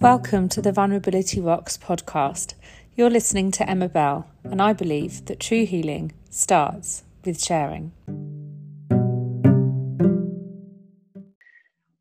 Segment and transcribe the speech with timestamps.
[0.00, 2.54] Welcome to the Vulnerability Rocks podcast.
[2.96, 7.92] You're listening to Emma Belle, and I believe that true healing starts with sharing.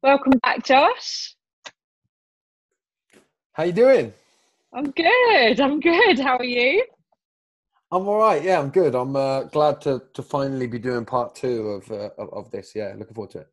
[0.02, 1.36] Welcome back, Josh.
[3.52, 4.14] How you doing?
[4.72, 5.60] I'm good.
[5.60, 6.20] I'm good.
[6.20, 6.86] How are you?
[7.92, 8.42] I'm all right.
[8.42, 8.96] Yeah, I'm good.
[8.96, 12.72] I'm uh, glad to to finally be doing part two of, uh, of of this.
[12.74, 13.50] Yeah, looking forward to it.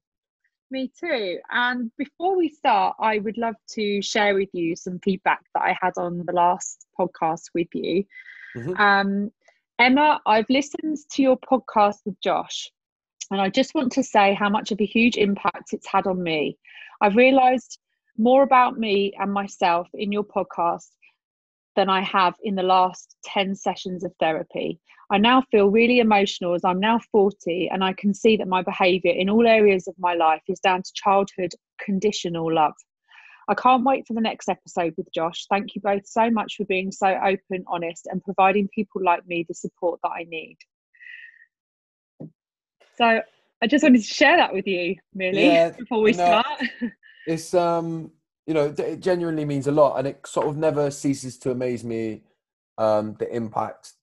[0.71, 1.38] Me too.
[1.51, 5.77] And before we start, I would love to share with you some feedback that I
[5.80, 8.05] had on the last podcast with you.
[8.56, 8.80] Mm-hmm.
[8.80, 9.30] Um,
[9.79, 12.70] Emma, I've listened to your podcast with Josh,
[13.30, 16.23] and I just want to say how much of a huge impact it's had on
[16.23, 16.59] me.
[17.01, 17.78] I've realized
[18.19, 20.89] more about me and myself in your podcast
[21.77, 24.80] than I have in the last 10 sessions of therapy.
[25.10, 28.62] I now feel really emotional as I'm now 40 and I can see that my
[28.62, 32.74] behaviour in all areas of my life is down to childhood conditional love.
[33.48, 35.47] I can't wait for the next episode with Josh.
[35.48, 39.44] Thank you both so much for being so open, honest, and providing people like me
[39.47, 40.56] the support that I need.
[42.98, 43.20] So
[43.62, 46.62] I just wanted to share that with you, really, yeah, before we no, start.
[47.28, 48.12] It's um
[48.47, 51.83] you know, it genuinely means a lot, and it sort of never ceases to amaze
[51.83, 52.22] me
[52.78, 53.94] um, the impact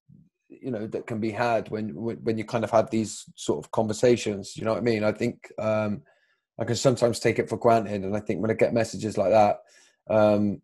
[0.64, 3.72] you know that can be had when when you kind of have these sort of
[3.72, 4.56] conversations.
[4.56, 5.04] You know what I mean?
[5.04, 6.02] I think um,
[6.60, 9.32] I can sometimes take it for granted, and I think when I get messages like
[9.32, 9.60] that,
[10.10, 10.62] um,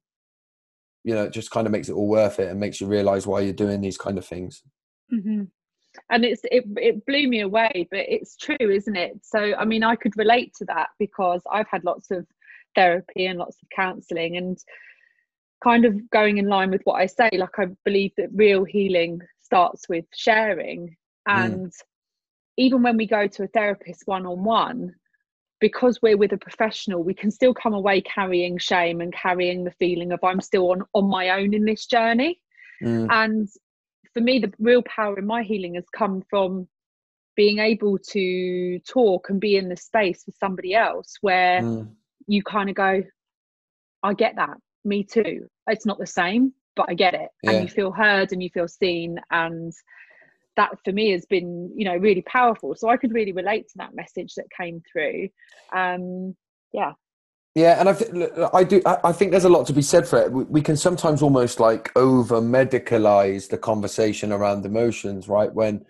[1.03, 3.27] you know, it just kind of makes it all worth it and makes you realize
[3.27, 4.63] why you're doing these kind of things.
[5.13, 5.43] Mm-hmm.
[6.09, 9.19] And it's it it blew me away, but it's true, isn't it?
[9.23, 12.25] So I mean, I could relate to that because I've had lots of
[12.75, 14.57] therapy and lots of counseling and
[15.63, 19.19] kind of going in line with what I say, like I believe that real healing
[19.49, 20.95] starts with sharing.
[21.27, 21.45] Mm.
[21.45, 21.81] And mm.
[22.57, 24.95] even when we go to a therapist one on one,
[25.59, 29.73] because we're with a professional, we can still come away carrying shame and carrying the
[29.79, 32.39] feeling of I'm still on, on my own in this journey.
[32.81, 33.07] Mm.
[33.11, 33.49] And
[34.13, 36.67] for me, the real power in my healing has come from
[37.35, 41.89] being able to talk and be in the space with somebody else where mm
[42.29, 43.03] you kind of go,
[44.03, 44.57] I get that.
[44.85, 45.47] Me too.
[45.67, 47.29] It's not the same, but I get it.
[47.43, 47.51] Yeah.
[47.51, 49.19] And you feel heard and you feel seen.
[49.31, 49.73] And
[50.55, 52.75] that for me has been, you know, really powerful.
[52.75, 55.29] So I could really relate to that message that came through.
[55.73, 56.35] Um,
[56.73, 56.93] yeah.
[57.55, 58.81] Yeah, and I, th- I do.
[58.85, 60.31] I think there's a lot to be said for it.
[60.31, 65.51] We can sometimes almost like over medicalize the conversation around emotions, right?
[65.53, 65.83] When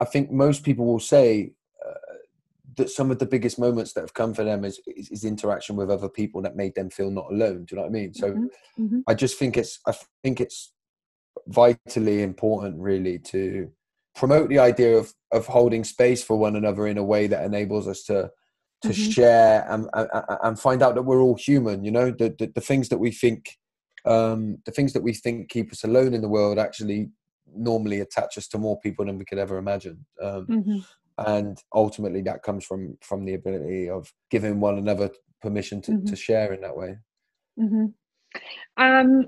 [0.00, 1.52] I think most people will say,
[2.76, 5.76] that some of the biggest moments that have come for them is, is, is interaction
[5.76, 7.64] with other people that made them feel not alone.
[7.64, 8.14] Do you know what I mean?
[8.14, 8.84] So mm-hmm.
[8.84, 9.00] Mm-hmm.
[9.06, 10.72] I just think it's I think it's
[11.48, 13.70] vitally important, really, to
[14.16, 17.88] promote the idea of of holding space for one another in a way that enables
[17.88, 18.30] us to
[18.82, 19.10] to mm-hmm.
[19.10, 20.08] share and, and,
[20.42, 21.84] and find out that we're all human.
[21.84, 23.56] You know, the the, the things that we think
[24.04, 27.10] um, the things that we think keep us alone in the world actually
[27.56, 30.04] normally attach us to more people than we could ever imagine.
[30.20, 30.78] Um, mm-hmm
[31.18, 35.10] and ultimately that comes from from the ability of giving one another
[35.40, 36.06] permission to, mm-hmm.
[36.06, 36.96] to share in that way
[37.58, 37.86] mm-hmm.
[38.76, 39.26] um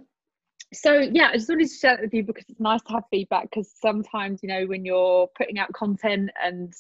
[0.72, 3.04] so yeah i just wanted to share that with you because it's nice to have
[3.10, 6.72] feedback because sometimes you know when you're putting out content and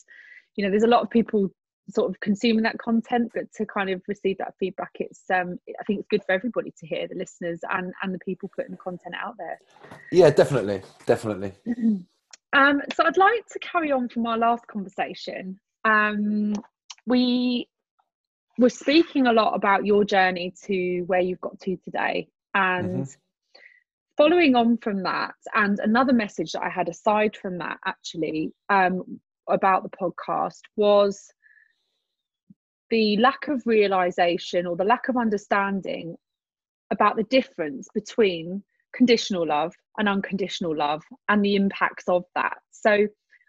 [0.56, 1.48] you know there's a lot of people
[1.88, 5.84] sort of consuming that content but to kind of receive that feedback it's um i
[5.84, 8.76] think it's good for everybody to hear the listeners and and the people putting the
[8.76, 9.58] content out there
[10.10, 11.52] yeah definitely definitely
[12.52, 15.58] Um, so I'd like to carry on from our last conversation.
[15.84, 16.54] Um,
[17.06, 17.68] we
[18.58, 23.60] were speaking a lot about your journey to where you've got to today, and mm-hmm.
[24.16, 29.20] following on from that, and another message that I had aside from that actually um,
[29.48, 31.30] about the podcast was
[32.90, 36.16] the lack of realization or the lack of understanding
[36.90, 38.62] about the difference between
[38.96, 42.56] conditional love and unconditional love and the impacts of that.
[42.70, 42.90] So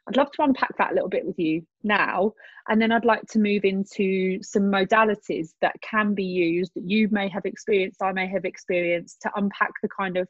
[0.07, 2.33] I'd love to unpack that a little bit with you now.
[2.69, 7.09] And then I'd like to move into some modalities that can be used that you
[7.11, 10.27] may have experienced, I may have experienced, to unpack the kind of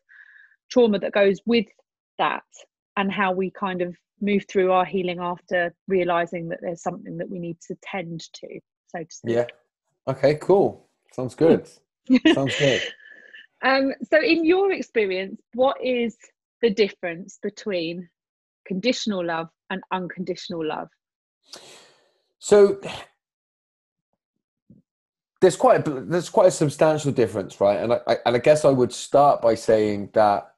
[0.71, 1.67] trauma that goes with
[2.17, 2.43] that
[2.95, 7.29] and how we kind of move through our healing after realizing that there's something that
[7.29, 9.35] we need to tend to, so to speak.
[9.35, 9.45] Yeah.
[10.07, 10.87] Okay, cool.
[11.13, 11.69] Sounds good.
[12.33, 12.81] Sounds good.
[13.63, 16.15] Um, so, in your experience, what is
[16.61, 18.09] the difference between
[18.65, 20.89] conditional love and unconditional love?
[22.39, 22.79] So,
[25.41, 27.79] there's quite a, there's quite a substantial difference, right?
[27.79, 30.53] And I, I and I guess I would start by saying that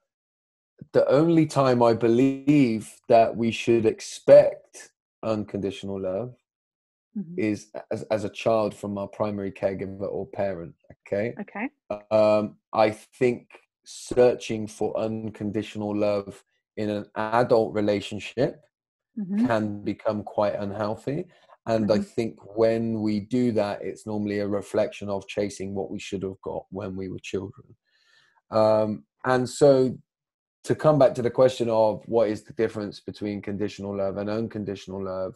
[0.93, 4.91] the only time I believe that we should expect
[5.23, 6.35] unconditional love
[7.17, 7.39] mm-hmm.
[7.39, 10.75] is as, as a child from our primary caregiver or parent.
[11.07, 11.33] Okay.
[11.41, 11.69] Okay.
[12.11, 13.47] Um, I think
[13.85, 16.43] searching for unconditional love
[16.77, 18.61] in an adult relationship
[19.19, 19.47] mm-hmm.
[19.47, 21.25] can become quite unhealthy.
[21.65, 22.01] And mm-hmm.
[22.01, 26.23] I think when we do that, it's normally a reflection of chasing what we should
[26.23, 27.75] have got when we were children.
[28.51, 29.97] Um, and so
[30.63, 34.29] to come back to the question of what is the difference between conditional love and
[34.29, 35.33] unconditional love,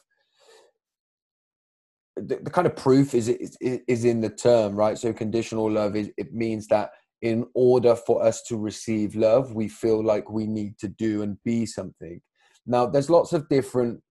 [2.15, 4.98] the, the kind of proof is, is is in the term, right?
[4.98, 9.68] So conditional love is it means that in order for us to receive love, we
[9.68, 12.21] feel like we need to do and be something.
[12.65, 14.01] Now, there's lots of different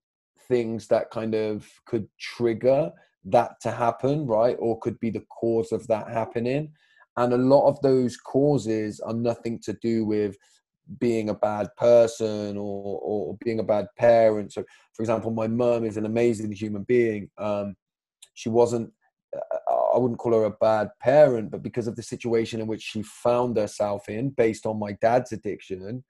[0.48, 2.90] things that kind of could trigger
[3.26, 4.56] that to happen, right?
[4.58, 6.72] Or could be the cause of that happening.
[7.18, 10.36] And a lot of those causes are nothing to do with
[10.98, 14.52] being a bad person or, or being a bad parent.
[14.52, 14.64] So,
[14.94, 17.30] for example, my mum is an amazing human being.
[17.36, 17.76] Um,
[18.34, 18.90] she wasn't,
[19.94, 23.02] I wouldn't call her a bad parent, but because of the situation in which she
[23.02, 26.04] found herself in, based on my dad's addiction,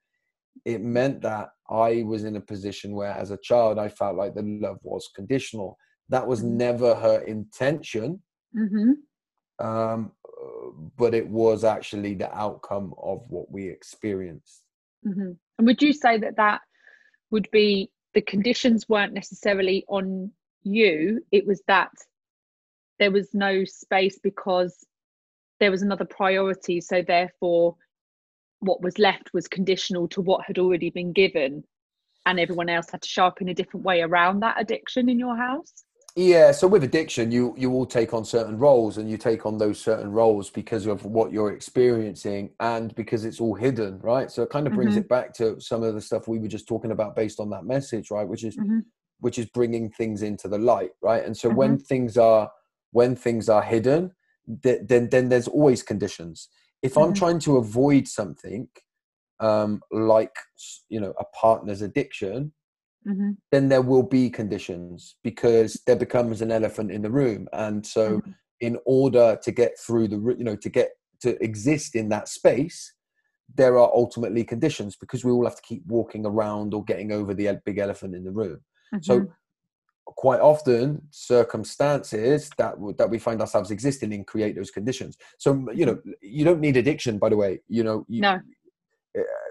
[0.64, 4.34] it meant that I was in a position where, as a child, I felt like
[4.34, 5.78] the love was conditional.
[6.08, 6.56] That was mm-hmm.
[6.58, 8.22] never her intention.
[8.56, 9.66] Mm-hmm.
[9.66, 10.12] Um,
[10.98, 14.62] but it was actually the outcome of what we experienced.
[15.06, 15.32] Mm-hmm.
[15.58, 16.60] And would you say that that
[17.30, 20.30] would be the conditions weren't necessarily on
[20.64, 21.90] you, it was that
[22.98, 24.84] there was no space because
[25.60, 26.80] there was another priority.
[26.80, 27.76] So, therefore,
[28.60, 31.64] what was left was conditional to what had already been given,
[32.26, 35.18] and everyone else had to show up in a different way around that addiction in
[35.18, 35.84] your house?
[36.14, 39.56] Yeah, so with addiction, you you will take on certain roles, and you take on
[39.56, 44.30] those certain roles because of what you're experiencing, and because it's all hidden, right?
[44.30, 45.00] So it kind of brings mm-hmm.
[45.00, 47.64] it back to some of the stuff we were just talking about based on that
[47.64, 48.28] message, right?
[48.28, 48.80] Which is mm-hmm.
[49.20, 51.24] which is bringing things into the light, right?
[51.24, 51.58] And so mm-hmm.
[51.58, 52.50] when things are
[52.92, 54.12] when things are hidden,
[54.62, 56.48] th- then then there's always conditions.
[56.82, 57.14] If I'm mm-hmm.
[57.14, 58.68] trying to avoid something,
[59.40, 60.36] um, like
[60.88, 62.52] you know a partner's addiction,
[63.06, 63.32] mm-hmm.
[63.50, 68.18] then there will be conditions because there becomes an elephant in the room and so
[68.18, 68.30] mm-hmm.
[68.60, 70.90] in order to get through the you know to get
[71.20, 72.94] to exist in that space
[73.54, 77.34] there are ultimately conditions because we all have to keep walking around or getting over
[77.34, 78.60] the big elephant in the room
[78.94, 79.02] mm-hmm.
[79.02, 79.26] so
[80.04, 85.86] quite often circumstances that that we find ourselves existing in create those conditions so you
[85.86, 88.38] know you don't need addiction by the way you know you, no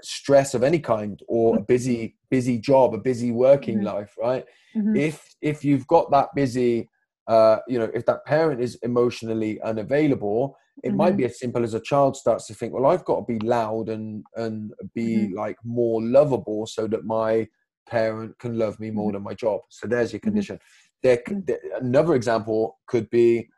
[0.02, 1.66] stress of any kind or a mm-hmm.
[1.66, 3.88] busy busy job a busy working mm-hmm.
[3.98, 4.46] life right
[4.76, 4.96] mm-hmm.
[4.96, 6.90] if if you've got that busy
[7.28, 10.98] uh you know if that parent is emotionally unavailable it mm-hmm.
[10.98, 13.40] might be as simple as a child starts to think well i've got to be
[13.46, 15.38] loud and and be mm-hmm.
[15.38, 17.48] like more lovable so that my
[17.92, 19.16] parent can love me more mm-hmm.
[19.16, 19.62] than my job.
[19.70, 20.60] So there's your condition.
[21.04, 23.50] There, there another example could be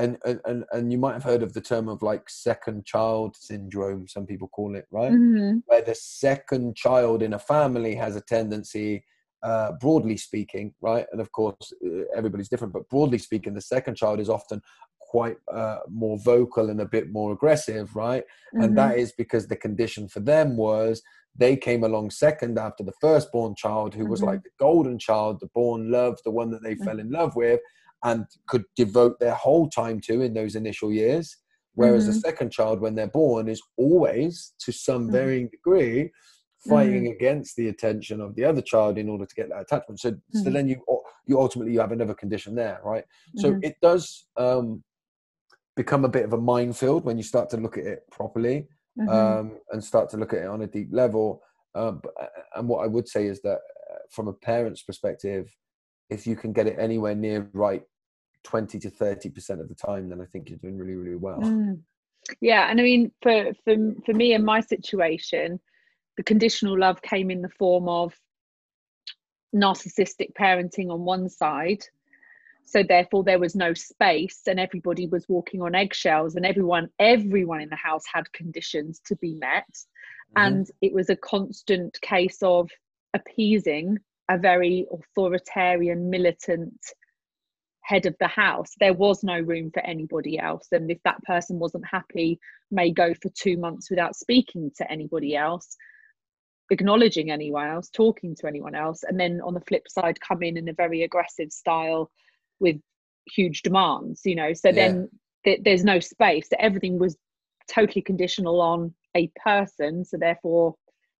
[0.00, 4.08] and, and and you might have heard of the term of like second child syndrome
[4.08, 5.12] some people call it right?
[5.12, 5.58] Mm-hmm.
[5.66, 9.04] where the second child in a family has a tendency
[9.42, 11.06] uh, broadly speaking right?
[11.12, 14.62] And of course uh, everybody's different but broadly speaking the second child is often
[15.00, 18.24] quite uh, more vocal and a bit more aggressive right?
[18.54, 18.64] Mm-hmm.
[18.64, 21.02] and that is because the condition for them was
[21.36, 24.30] they came along second after the firstborn child who was mm-hmm.
[24.30, 26.84] like the golden child the born love the one that they mm-hmm.
[26.84, 27.60] fell in love with
[28.04, 31.36] and could devote their whole time to in those initial years.
[31.74, 32.18] Whereas mm-hmm.
[32.18, 35.12] a second child, when they're born, is always, to some mm-hmm.
[35.12, 36.10] varying degree,
[36.68, 37.12] fighting mm-hmm.
[37.12, 40.00] against the attention of the other child in order to get that attachment.
[40.00, 40.52] So, so mm-hmm.
[40.52, 40.82] then you
[41.26, 43.04] you ultimately you have another condition there, right?
[43.36, 43.64] So mm-hmm.
[43.64, 44.82] it does um,
[45.76, 48.66] become a bit of a minefield when you start to look at it properly
[49.00, 49.08] mm-hmm.
[49.08, 51.42] um, and start to look at it on a deep level.
[51.74, 52.12] Um, but,
[52.56, 53.58] and what I would say is that
[53.90, 55.48] uh, from a parent's perspective,
[56.08, 57.82] if you can get it anywhere near right
[58.44, 61.40] 20 to 30% of the time, then I think you're doing really, really well.
[61.40, 61.80] Mm.
[62.40, 62.70] Yeah.
[62.70, 65.60] And I mean, for, for, for me in my situation,
[66.16, 68.14] the conditional love came in the form of
[69.54, 71.84] narcissistic parenting on one side.
[72.70, 77.60] So therefore there was no space and everybody was walking on eggshells and everyone, everyone
[77.60, 79.66] in the house had conditions to be met.
[79.66, 80.42] Mm-hmm.
[80.46, 82.70] And it was a constant case of
[83.12, 83.98] appeasing
[84.30, 86.78] a very authoritarian, militant
[87.82, 88.70] head of the house.
[88.78, 90.68] There was no room for anybody else.
[90.70, 92.38] And if that person wasn't happy,
[92.70, 95.76] may go for two months without speaking to anybody else,
[96.70, 99.02] acknowledging anyone else, talking to anyone else.
[99.02, 102.12] And then on the flip side, come in in a very aggressive style
[102.60, 102.76] with
[103.26, 104.52] huge demands, you know.
[104.52, 104.74] So yeah.
[104.74, 105.08] then
[105.44, 106.48] th- there's no space.
[106.48, 107.16] So everything was
[107.68, 110.04] totally conditional on a person.
[110.04, 110.74] So therefore,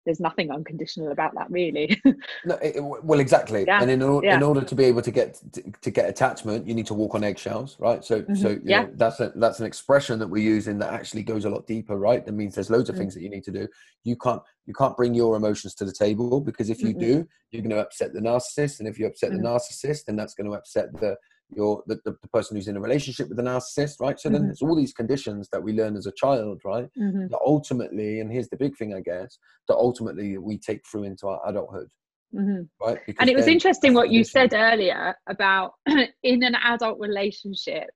[0.07, 2.01] there's nothing unconditional about that really
[2.45, 4.37] no, it, well exactly Yeah, and in, or, yeah.
[4.37, 7.15] in order to be able to get to, to get attachment you need to walk
[7.15, 8.83] on eggshells right so Mhm, so yeah.
[8.83, 11.99] know, that's a, that's an expression that we're using that actually goes a lot deeper
[11.99, 12.99] right that means there's loads of Mm.
[12.99, 13.69] things that you need to do
[14.05, 17.01] you can't you can't bring your emotions to the table because if you Mm-mm.
[17.01, 19.39] do you're going to upset the narcissist and if you upset Mhm.
[19.43, 21.17] the narcissist then that's going to upset the
[21.57, 24.47] your the, the, person who's in a relationship with the narcissist right so then Mhm.
[24.47, 27.29] there's all these conditions that we learn as a child right Mhm.
[27.31, 29.37] that ultimately and here's the big thing i guess
[29.67, 31.89] that ultimately we take through into our adulthood
[32.33, 32.69] Mhm.
[32.81, 35.75] right because and it was interesting what you said earlier about
[36.23, 37.91] in an adult relationship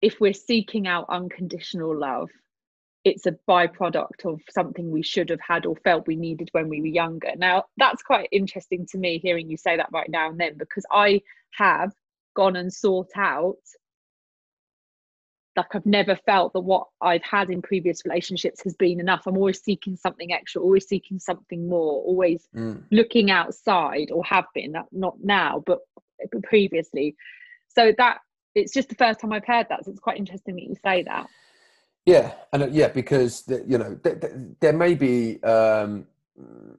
[0.00, 2.30] if we're seeking out unconditional love
[3.06, 6.80] it's a byproduct of something we should have had or felt we needed when we
[6.80, 10.40] were younger now that's quite interesting to me hearing you say that right now and
[10.40, 11.20] then because i
[11.52, 11.92] have
[12.34, 13.56] gone and sought out
[15.56, 19.22] like I've never felt that what I've had in previous relationships has been enough.
[19.26, 22.82] I'm always seeking something extra, always seeking something more, always Mm.
[22.90, 25.78] looking outside or have been not- now but
[26.30, 27.14] but previously
[27.68, 28.18] so that
[28.54, 31.02] it's just the first time i've heard that so it's quite interesting that you say
[31.02, 31.26] that
[32.06, 36.06] Yeah, and uh, yeah, because the, you know th- th- there may be um,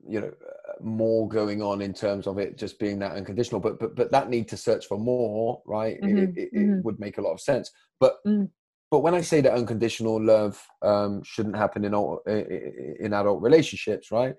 [0.07, 0.31] you know
[0.79, 4.29] more going on in terms of it just being that unconditional, but but but that
[4.29, 5.97] need to search for more, right?
[5.97, 6.83] It- Mhm, It, it, mhm.
[6.83, 7.69] would make a lot of sense.
[7.99, 8.49] But Mm.
[8.89, 14.11] but when I say that unconditional love um, shouldn't happen in all in adult relationships,
[14.11, 14.33] right?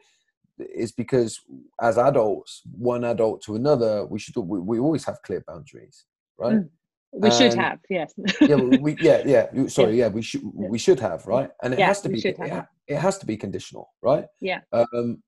[0.59, 1.39] Is because
[1.83, 6.07] as adults, one adult to another, we should we, we always have clear boundaries,
[6.39, 6.61] right?
[6.61, 6.71] Mm.
[7.13, 8.15] We should have yes
[8.49, 9.23] yeah, we, yeah,
[9.53, 9.67] yeah.
[9.69, 12.39] Sorry, yeah, we should we should have right, and it Yeah, has to be it,
[12.39, 14.27] ha- it has to be conditional, right?
[14.41, 14.61] Yeah.
[14.73, 15.23] Um,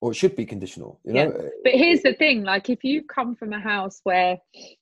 [0.00, 1.00] or it should be conditional.
[1.04, 1.50] You know.
[1.64, 4.38] But here's the thing like if you come from a house where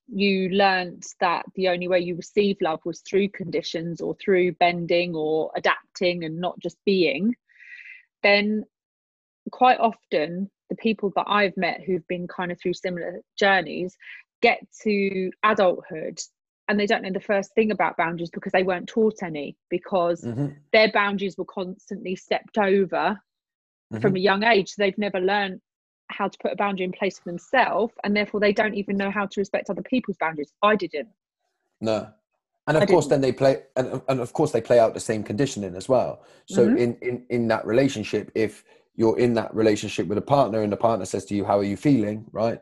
[0.09, 5.15] you learnt that the only way you receive love was through conditions or through bending
[5.15, 7.35] or adapting and not just being
[8.23, 8.65] then
[9.53, 13.97] quite often the people that i've met who've been kind of through similar journeys
[14.47, 16.21] get to adulthood
[16.69, 20.21] and they don't know the first thing about boundaries because they weren't taught any because
[20.25, 23.05] Mhm, their boundaries were constantly stepped over
[23.93, 24.01] mhm.
[24.01, 24.75] from a young age.
[24.75, 25.61] They've never learned
[26.09, 29.11] how to put a boundary in place for themselves, and therefore they don't even know
[29.11, 30.53] how to respect other people's boundaries.
[30.63, 31.09] I didn't.
[31.81, 32.09] No.
[32.69, 33.11] And I of course, didn't.
[33.11, 36.23] then they play, and, and of course they play out the same conditioning as well.
[36.47, 36.79] So Mhm.
[36.85, 38.65] in, in in that relationship, if
[38.97, 41.65] you're in that relationship with a partner and the partner says to you, "How are
[41.73, 42.61] you feeling?" Right?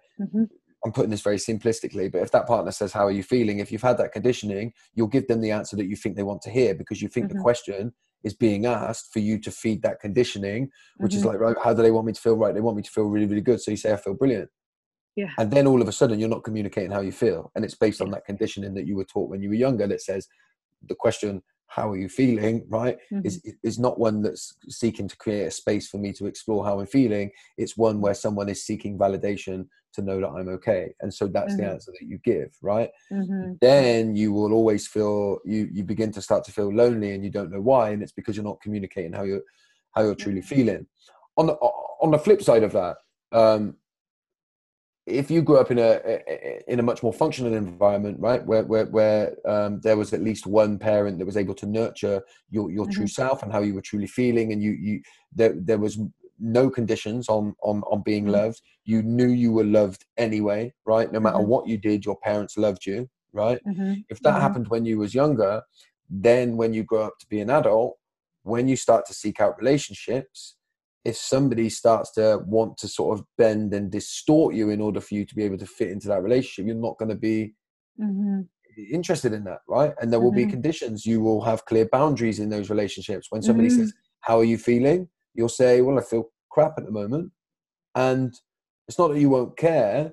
[0.85, 3.59] I'm putting this very simplistically, but if that partner says, How are you feeling?
[3.59, 6.43] If you've had that conditioning, you'll give them the answer that you think they want
[6.43, 7.43] to hear because you think the Mhm.
[7.43, 11.27] question is being asked for you to feed that conditioning, which is Mhm.
[11.27, 12.37] like, right, how do they want me to feel?
[12.37, 13.61] Right, they want me to feel really, really good.
[13.61, 14.51] So you say, I feel brilliant.
[15.17, 15.31] Yeah.
[15.39, 17.51] And then all of a sudden, you're not communicating how you feel.
[17.55, 20.03] And it's based on that conditioning that you were taught when you were younger that
[20.03, 20.27] says,
[20.87, 22.67] the question, How are you feeling?
[22.69, 26.65] Right, is, is not one that's seeking to create a space for me to explore
[26.65, 27.31] how I'm feeling.
[27.57, 30.95] It's one where someone is seeking validation to know that I'm okay.
[31.01, 31.73] And so that's the Mhm.
[31.73, 32.91] answer that you give, right?
[33.13, 33.59] Mhm.
[33.61, 37.31] Then you will always feel you you begin to start to feel lonely and you
[37.31, 39.43] don't know why, and it's because you're not communicating how you're
[39.93, 40.87] how you're truly feeling.
[41.37, 42.97] On the on the flip side of that,
[43.33, 43.77] um,
[45.07, 46.01] if you grew up in a
[46.67, 50.47] in a much more functional environment, right, where where where um, there was at least
[50.47, 53.11] one parent that was able to nurture your your true Mhm.
[53.11, 55.03] self and how you were truly feeling, and you you
[55.35, 55.99] there there was
[56.39, 58.41] no conditions on on on being Mhm.
[58.41, 58.63] loved.
[58.85, 61.11] You knew you were loved anyway, right?
[61.13, 61.45] No matter Mhm.
[61.45, 63.61] what you did, your parents loved you, right?
[63.65, 64.05] Mhm.
[64.09, 64.41] If that Mhm.
[64.41, 65.63] happened when you was younger,
[66.11, 67.97] then when you grow up to be an adult,
[68.43, 70.57] when you start to seek out relationships,
[71.05, 75.15] if somebody starts to want to sort of bend and distort you in order for
[75.15, 77.55] you to be able to fit into that relationship, you're not going to be
[77.97, 78.49] Mhm.
[78.91, 79.95] interested in that, right?
[80.01, 80.47] And there will be Mhm.
[80.47, 81.07] conditions.
[81.07, 83.29] You will have clear boundaries in those relationships.
[83.31, 85.09] When somebody says, How are you feeling?
[85.35, 87.33] You'll say, Well, I feel crap at the moment.
[87.95, 88.35] And
[88.89, 90.13] it's not that you won't care,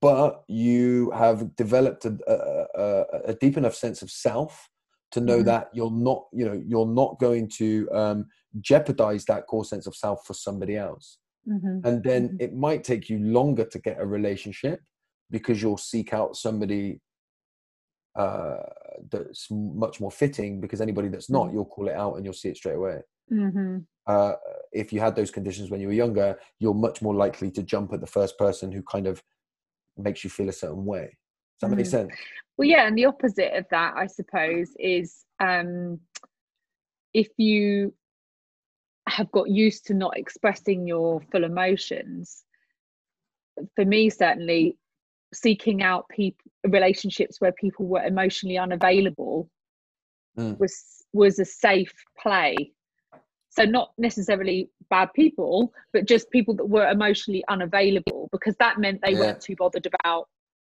[0.00, 4.68] but you have developed a, a, a, deep enough sense of self
[5.12, 5.44] to know Mhm.
[5.44, 8.26] that you're not, you know, you're not going to um,
[8.60, 11.18] jeopardize that core sense of self for somebody else.
[11.46, 11.84] Mhm.
[11.84, 12.40] And then Mhm.
[12.40, 14.80] it might take you longer to get a relationship
[15.30, 17.00] because you'll seek out somebody
[18.14, 18.62] uh,
[19.10, 21.52] that's much more fitting because anybody that's not, Mhm.
[21.54, 23.00] you'll call it out and you'll see it straight away.
[23.32, 23.86] Mhm.
[24.06, 24.34] Uh,
[24.72, 27.92] if you had those conditions when you were younger, you're much more likely to jump
[27.92, 29.22] at the first person who kind of
[29.96, 31.16] makes you feel a certain way.
[31.60, 31.90] Does that make Mhm.
[31.90, 32.12] sense?
[32.56, 36.00] Well, yeah, and the opposite of that, I suppose, is um,
[37.14, 37.94] if you
[39.08, 42.44] have got used to not expressing your full emotions.
[43.76, 44.78] For me, certainly,
[45.34, 49.50] seeking out people relationships where people were emotionally unavailable
[50.38, 50.58] Mm.
[50.58, 52.72] was was a safe play
[53.52, 59.00] so not necessarily bad people but just people that were emotionally unavailable because that meant
[59.02, 59.20] they Yeah.
[59.20, 60.28] weren't too bothered about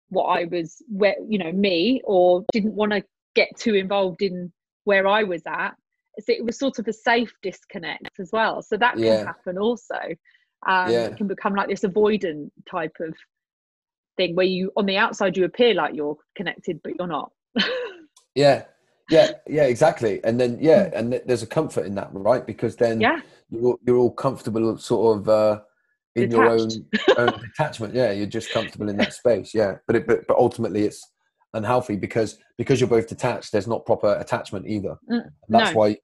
[0.09, 3.03] what i was where you know me or didn't want to
[3.35, 4.51] get too involved in
[4.83, 5.75] where i was at
[6.19, 9.25] so it was sort of a safe disconnect as well so that can Yeah.
[9.25, 9.95] happen also
[10.67, 11.07] um, Yeah.
[11.07, 13.13] it can become like this avoidant type of
[14.17, 17.31] thing where you on the outside you appear like you're connected but you're not
[18.35, 18.63] Yeah,
[19.09, 20.23] yeah, yeah, exactly.
[20.23, 22.45] And then yeah, and th- there's a comfort in that, right?
[22.45, 23.01] Because then Hmm.
[23.01, 25.61] yeah you're you're all comfortable, sort of uh,
[26.15, 27.17] in your own, Detached.
[27.19, 27.93] own detachment.
[27.93, 29.53] Yeah, you're just comfortable in that space.
[29.53, 31.01] Yeah, but it, but but ultimately it's
[31.53, 33.51] unhealthy because because you're both detached.
[33.51, 34.97] There's not proper attachment either.
[35.09, 35.79] Mm, And that's no.
[35.79, 35.97] why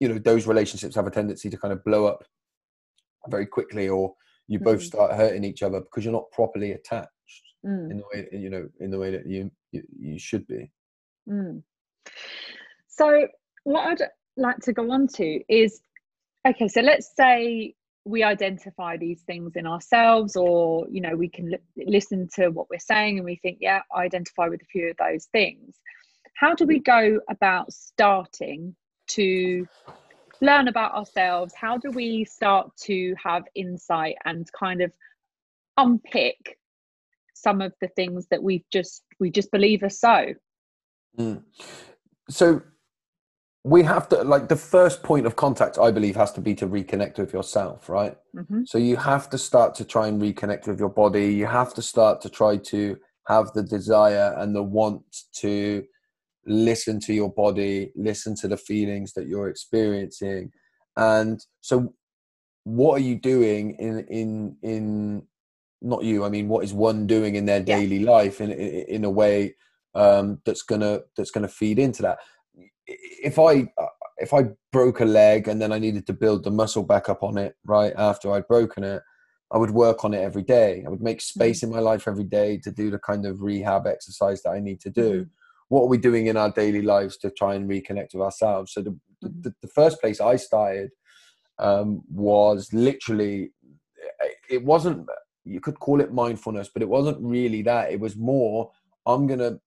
[0.00, 2.24] you know those relationships have a tendency to kind of blow up
[3.28, 4.14] very quickly, or
[4.48, 4.84] you both Mhm.
[4.86, 7.10] start hurting each other because you're not properly attached
[7.64, 7.90] Mm.
[7.92, 10.70] in the way you know in the way that you you, you should be.
[11.28, 11.62] Mm.
[12.88, 13.28] So,
[13.64, 15.80] what I'd like to go on to is
[16.46, 21.50] okay, so let's say we identify these things in ourselves, or you know, we can
[21.50, 24.90] li- listen to what we're saying and we think, yeah, I identify with a few
[24.90, 25.76] of those things.
[26.34, 28.74] How do we go about starting
[29.08, 29.66] to
[30.40, 31.54] learn about ourselves?
[31.54, 34.92] How do we start to have insight and kind of
[35.76, 36.58] unpick
[37.34, 40.34] some of the things that we've just we just believe are so?
[41.18, 41.42] Mm.
[42.30, 42.62] So
[43.64, 46.66] we have to like the first point of contact i believe has to be to
[46.66, 48.16] reconnect with yourself right?
[48.34, 51.26] Hmm so you have to start to try and reconnect with your body.
[51.34, 55.02] You have to start to try to have the desire and the want
[55.44, 55.84] to
[56.46, 60.52] listen to your body listen to the feelings that you're experiencing.
[60.96, 61.94] And so
[62.64, 65.22] what are you doing in in in
[65.80, 67.76] not you i mean what is one doing in their Yeah.
[67.78, 69.56] daily life in in in a way
[69.94, 72.18] um that's gonna that's gonna feed into that.
[72.86, 73.68] If i
[74.18, 77.22] if i broke a leg and then i needed to build the muscle back up
[77.22, 79.02] on it right after i'd broken it
[79.50, 80.82] i would work on it every day.
[80.86, 83.86] I would make space in my life every day to do the kind of rehab
[83.86, 85.10] exercise that i need to do.
[85.24, 85.30] Mhm.
[85.68, 88.72] what are we doing in our daily lives to try and reconnect with ourselves?
[88.74, 88.90] So the,
[89.24, 89.42] Mhm.
[89.44, 90.90] the, the first place i started
[91.58, 93.52] um, was literally
[94.50, 95.06] it wasn't
[95.44, 97.90] you could call it mindfulness but it wasn't really that.
[97.92, 98.70] It was more
[99.06, 99.58] i'm gonna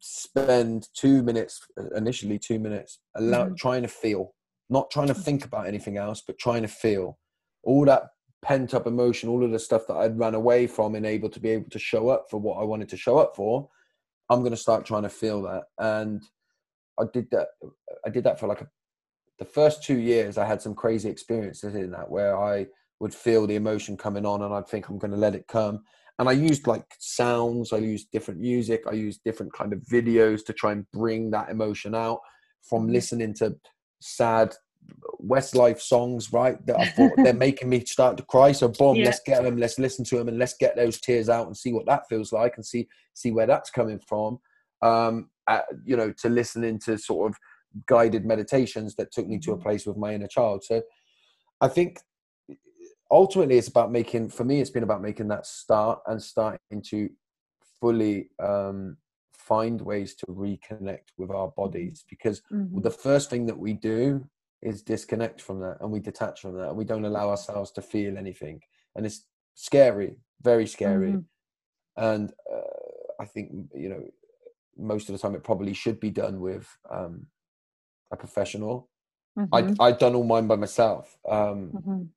[0.00, 1.60] spend two minutes
[1.94, 3.56] initially two minutes allow Mhm.
[3.56, 4.34] trying to feel
[4.70, 7.18] not trying to think about anything else but trying to feel
[7.62, 8.04] all that
[8.42, 11.38] pent up emotion all of the stuff that i'd run away from and able to
[11.38, 13.68] be able to show up for what i wanted to show up for
[14.30, 15.64] i'm going to start trying to feel that.
[15.78, 16.22] And
[16.98, 17.48] i did that
[18.06, 18.68] i did that for like a,
[19.38, 22.66] the first two years i had some crazy experiences in that where i
[23.00, 25.84] would feel the emotion coming on and i'd think i'm going to let it come
[26.20, 30.44] and i used like sounds i used different music i used different kind of videos
[30.44, 32.20] to try and bring that emotion out
[32.62, 32.92] from Mhm.
[32.92, 33.56] listening to
[34.00, 34.54] sad
[35.20, 39.06] westlife songs right that i thought they're making me start to cry so boom Yeah.
[39.06, 41.72] let's get them let's listen to them and let's get those tears out and see
[41.72, 44.38] what that feels like and see see where that's coming from
[44.82, 47.38] um uh, you know to listening to sort of
[47.86, 49.62] guided meditations that took me to a Mhm.
[49.62, 50.82] place with my inner child so
[51.60, 52.00] i think
[53.10, 57.08] ultimately it's about making for me it's been about making that start and starting to
[57.80, 58.96] fully um
[59.32, 62.82] find ways to reconnect with our bodies because Mhm.
[62.82, 64.24] the first thing that we do
[64.62, 67.82] is disconnect from that and we detach from that and we don't allow ourselves to
[67.82, 68.60] feel anything
[68.94, 71.24] and it's scary very scary Mhm.
[71.96, 74.02] and uh, i think you know
[74.76, 77.26] most of the time it probably should be done with um,
[78.12, 78.88] a professional
[79.36, 79.48] Mhm.
[79.52, 82.10] I'd, I'd done all mine by myself um, Mhm.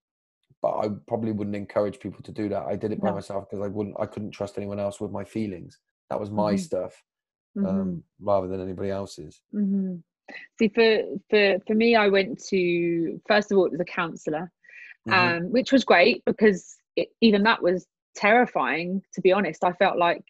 [0.63, 3.15] But i probably wouldn't encourage people to do that i did it by No.
[3.15, 5.77] myself because i wouldn't i couldn't trust anyone else with my feelings
[6.09, 6.59] that was my Mhm.
[6.59, 7.03] stuff
[7.55, 7.67] Mhm.
[7.67, 9.97] um, rather than anybody else's hmm
[10.57, 14.49] See, for for for me, I went to first of all, it was a counsellor,
[15.05, 15.13] Mhm.
[15.13, 19.03] um, which was great because it, even that was terrifying.
[19.15, 20.23] To be honest, I felt like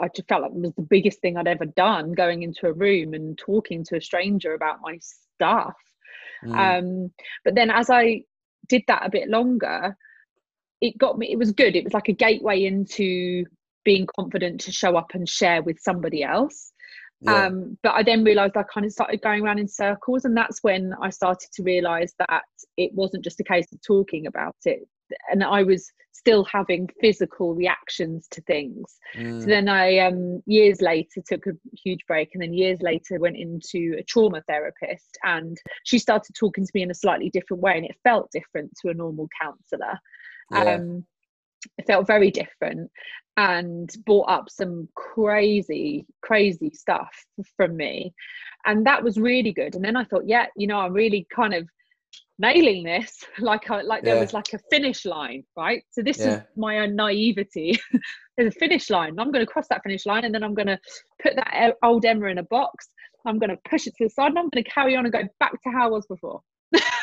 [0.00, 2.72] I just felt like it was the biggest thing I'd ever done, going into a
[2.72, 5.76] room and talking to a stranger about my stuff.
[6.42, 6.58] Mm.
[6.58, 7.12] Um,
[7.44, 8.24] but then as I
[8.70, 9.96] did that a bit longer,
[10.80, 11.30] it got me.
[11.30, 11.76] It was good.
[11.76, 13.44] It was like a gateway into
[13.84, 16.72] being confident to show up and share with somebody else.
[17.20, 17.46] yeah.
[17.46, 20.60] Um, but I then realized I kind of started going around in circles, and that's
[20.62, 22.42] when I started to realize that
[22.78, 24.80] it wasn't just a case of talking about it,
[25.30, 28.98] and I was still having physical reactions to things.
[29.16, 29.40] Mm.
[29.40, 31.52] So then I, um, years later, took a
[31.84, 36.64] huge break, and then years later went into a trauma therapist, and she started talking
[36.64, 39.98] to me in a slightly different way, and it felt different to a normal counsellor.
[40.52, 40.74] yeah.
[40.74, 41.04] Um,
[41.76, 42.90] it felt very different
[43.36, 47.10] and brought up some crazy, crazy stuff
[47.56, 48.12] from me.
[48.66, 49.74] And that was really good.
[49.74, 51.68] And then I thought, yeah, you know, I'm really kind of
[52.38, 54.20] nailing this like a, like there Yeah.
[54.20, 56.36] was like a finish line right so this Yeah.
[56.36, 57.78] is my own naivety
[58.36, 60.66] there's a finish line i'm going to cross that finish line and then i'm going
[60.68, 60.78] to
[61.22, 62.88] put that old emma in a box
[63.26, 65.12] i'm going to push it to the side and i'm going to carry on and
[65.12, 66.40] go back to how i was before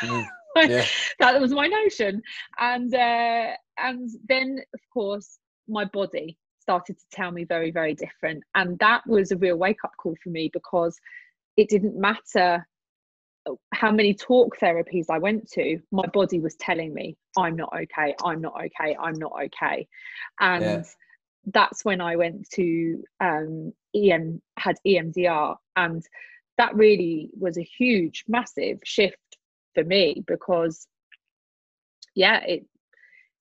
[0.02, 0.24] Mm.
[0.66, 0.84] Yeah.
[1.20, 2.20] that was my notion
[2.58, 8.42] and uh, and then of course my body started to tell me very very different
[8.56, 10.96] and that was a real wake up call for me because
[11.56, 12.66] it didn't matter
[13.72, 18.14] how many talk therapies I went to, my body was telling me, I'm not okay,
[18.24, 19.86] I'm not okay, I'm not okay.
[20.40, 20.82] And Yeah.
[21.46, 25.56] that's when I went to um, EM, had EMDR.
[25.76, 26.02] And
[26.58, 29.16] that really was a huge, massive shift
[29.74, 30.86] for me because,
[32.14, 32.66] yeah, it,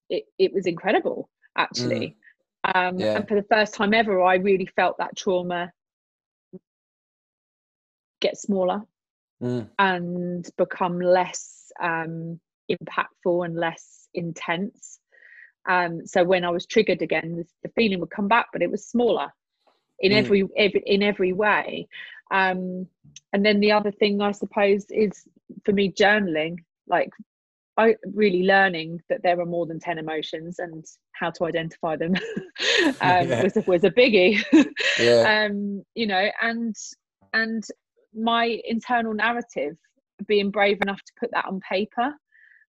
[0.09, 2.15] it, it was incredible actually.
[2.75, 3.17] Um, Yeah.
[3.17, 5.71] And for the first time ever, I really felt that trauma
[8.19, 8.81] get smaller
[9.41, 9.69] Mm.
[9.77, 12.39] and become less um,
[12.71, 14.99] impactful and less intense.
[15.69, 18.87] Um, so when I was triggered again, the, feeling would come back, but it was
[18.87, 19.31] smaller
[19.99, 20.17] in Mm.
[20.17, 21.87] every, every in every way.
[22.31, 22.87] Um,
[23.33, 25.23] and then the other thing, I suppose, is
[25.65, 27.09] for me journaling, like
[27.77, 32.15] I really learning that there are more than ten emotions and how to identify them
[33.01, 33.43] um, Yeah.
[33.43, 34.43] was a, was a biggie.
[34.99, 35.45] Yeah.
[35.45, 36.75] um you know and
[37.33, 37.63] and
[38.13, 39.75] my internal narrative
[40.27, 42.13] being brave enough to put that on paper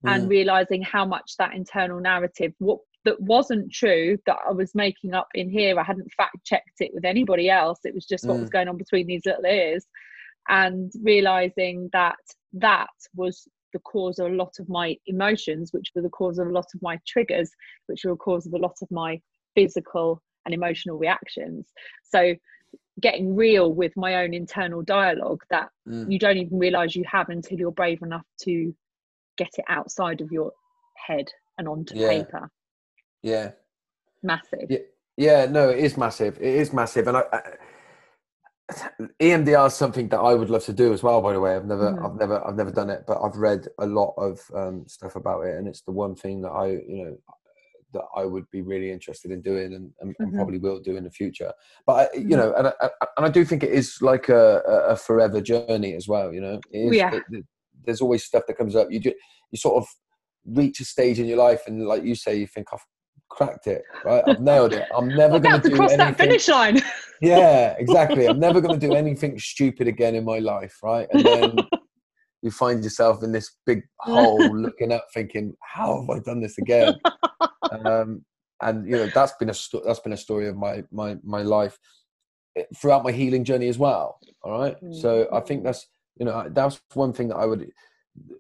[0.07, 0.29] and Mm.
[0.29, 5.29] realizing how much that internal narrative what that wasn't true that I was making up
[5.35, 8.49] in here I hadn't fact checked it with anybody else it was just what was
[8.51, 8.53] Mm.
[8.53, 9.87] going on between these little ears
[10.49, 12.19] and realizing that
[12.55, 16.49] that was the cause of a lot of my emotions which were the cause of
[16.49, 17.51] a lot of my triggers
[17.87, 19.21] which were the cause of a lot of my
[19.55, 21.69] physical and emotional reactions
[22.03, 22.35] so
[23.01, 26.11] getting real with my own internal dialogue that Mm.
[26.13, 28.75] you don't even realize you have until you're brave enough to
[29.37, 30.53] get it outside of your
[31.07, 31.27] head
[31.59, 32.09] and onto Yeah.
[32.09, 32.51] paper
[33.23, 33.53] Yeah.
[34.23, 34.79] massive Yeah.
[35.17, 36.39] Yeah, no, it is massive.
[36.39, 37.43] It is massive, and I, I
[39.21, 41.21] EMDR is something that I would love to do as well.
[41.21, 42.05] By the way, I've never, Mhm.
[42.05, 45.43] I've never, I've never done it, but I've read a lot of um, stuff about
[45.43, 47.19] it, and it's the one thing that I, you know,
[47.93, 50.37] that I would be really interested in doing, and, and, and Mhm.
[50.37, 51.53] probably will do in the future.
[51.87, 52.39] But I, you Mhm.
[52.39, 52.73] know, and I,
[53.17, 56.33] and I do think it is like a, a- forever journey as well.
[56.33, 57.15] You know, is, Yeah.
[57.15, 57.47] it- it-
[57.85, 58.91] there's always stuff that comes up.
[58.91, 59.13] You do,
[59.51, 59.89] you sort of
[60.45, 62.85] reach a stage in your life, and like you say, you think I've
[63.29, 64.23] cracked it, right?
[64.27, 64.87] I've nailed it.
[64.95, 66.07] I'm never going to to do cross anything.
[66.07, 66.81] that finish line
[67.23, 68.27] Yeah, exactly.
[68.27, 71.07] I'm never going to do anything stupid again in my life, right?
[71.11, 71.63] And then
[72.43, 76.57] you find yourself in this big hole, looking up, thinking, "How have I done this
[76.59, 76.99] again?"
[77.71, 78.25] um,
[78.63, 81.43] and you know, that's been a sto- that's been a story of my my my
[81.43, 81.79] life
[82.57, 84.19] eh, throughout my healing journey as well.
[84.43, 84.77] All right.
[84.93, 85.65] So I think Mm.
[85.65, 85.87] that's
[86.19, 87.71] you know that's one thing that I would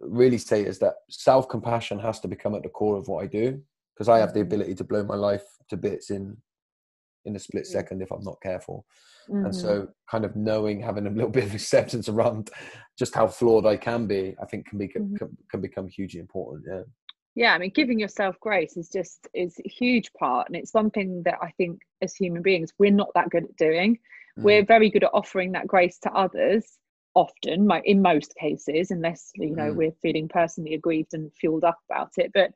[0.01, 3.27] really say is that self compassion has to become at the core of what I
[3.27, 3.62] do
[3.95, 4.47] because I have the Mhm.
[4.49, 6.37] ability to blow my life to bits in
[7.25, 7.73] in a split Mhm.
[7.77, 8.85] second if I'm not careful
[9.29, 9.55] and Mhm.
[9.55, 12.51] so kind of knowing having a little bit of acceptance around
[12.99, 15.16] just how flawed i can be i think can be Mhm.
[15.19, 16.83] can, can become hugely important yeah
[17.35, 20.90] yeah i mean giving yourself grace is just is a huge part and it's one
[20.90, 23.99] thing that i think as human beings we're not that good at doing
[24.38, 24.45] Mm.
[24.45, 26.79] we're very good at offering that grace to others
[27.14, 29.75] often mo- in most cases unless you know Mm.
[29.75, 32.53] we're feeling personally aggrieved and fueled up about it but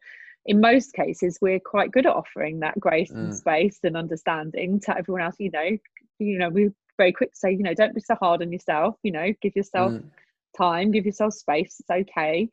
[0.47, 3.35] in most cases we're quite good at offering that grace and Mm.
[3.35, 5.71] space and understanding to everyone else you know
[6.19, 8.97] you know we're very quick to say you know don't be so hard on yourself
[9.03, 10.11] you know give yourself Mm.
[10.57, 12.49] time give yourself space it's okay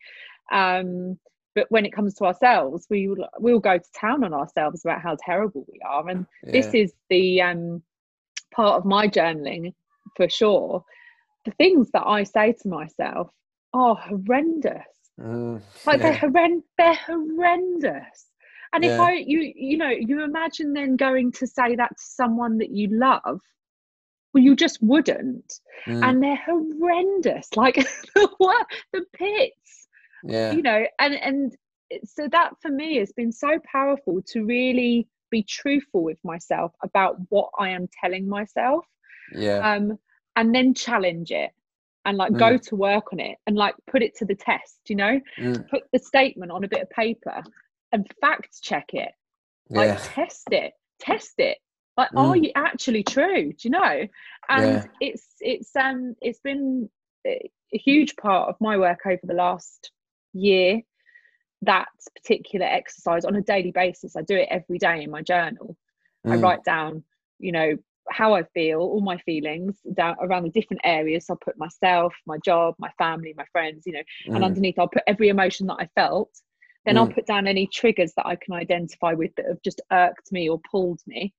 [0.52, 1.18] um
[1.56, 5.02] but when it comes to ourselves we will we'll go to town on ourselves about
[5.02, 6.08] how terrible we are.
[6.08, 7.84] And this is the um
[8.54, 9.74] part of my journaling
[10.16, 10.84] for sure.
[11.46, 13.32] The things that i say to myself
[13.74, 14.86] are horrendous.
[15.20, 15.62] Mm.
[15.86, 16.18] like they're yeah.
[16.20, 18.26] horrendous they're horrendous.
[18.74, 22.60] And if i you you know you imagine then going to say that to someone
[22.60, 23.42] that you love
[24.34, 25.60] well you just wouldn't.
[25.86, 26.04] Mm.
[26.08, 27.50] and they're horrendous.
[27.56, 27.76] Like
[28.16, 29.61] the what the pits
[30.24, 30.52] yeah.
[30.54, 31.56] You know and and
[32.06, 37.18] so that for me has been so powerful to really be truthful with myself about
[37.30, 38.86] what i am telling myself
[39.34, 39.76] yeah.
[39.76, 39.98] um
[40.36, 41.52] and then challenge it
[42.06, 44.96] and like go to work on it and like put it to the test you
[44.96, 45.20] know?
[45.40, 45.70] Mm.
[45.70, 47.44] put the statement on a bit of paper
[47.92, 49.12] and fact check it.
[49.70, 50.00] Like yeah.
[50.02, 51.58] test it test it.
[51.98, 52.46] Like are Mm.
[52.46, 53.52] you actually true?
[53.52, 54.08] Do you know?
[54.50, 54.86] And Yeah.
[55.00, 56.90] it's it's um it's been
[57.28, 59.92] a huge part of my work over the last
[60.34, 60.82] year
[61.64, 65.76] that particular exercise on a daily basis i do it every day in my journal
[66.26, 66.44] i Mm.
[66.44, 67.04] write down
[67.40, 67.76] you know
[68.10, 71.28] how I feel, all my feelings down around the different areas.
[71.28, 74.36] So I'll put myself, my job, my family, my friends, you know, mm.
[74.36, 76.30] and underneath I'll put every emotion that I felt.
[76.86, 77.00] Then mm.
[77.00, 80.50] I'll put down any triggers that I can identify with that have just irked me
[80.50, 81.34] or pulled me.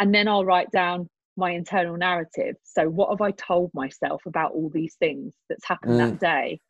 [0.00, 2.56] And then I'll write down my internal narrative.
[2.62, 5.98] So what have I told myself about all these things that's happened mm.
[5.98, 6.60] that day?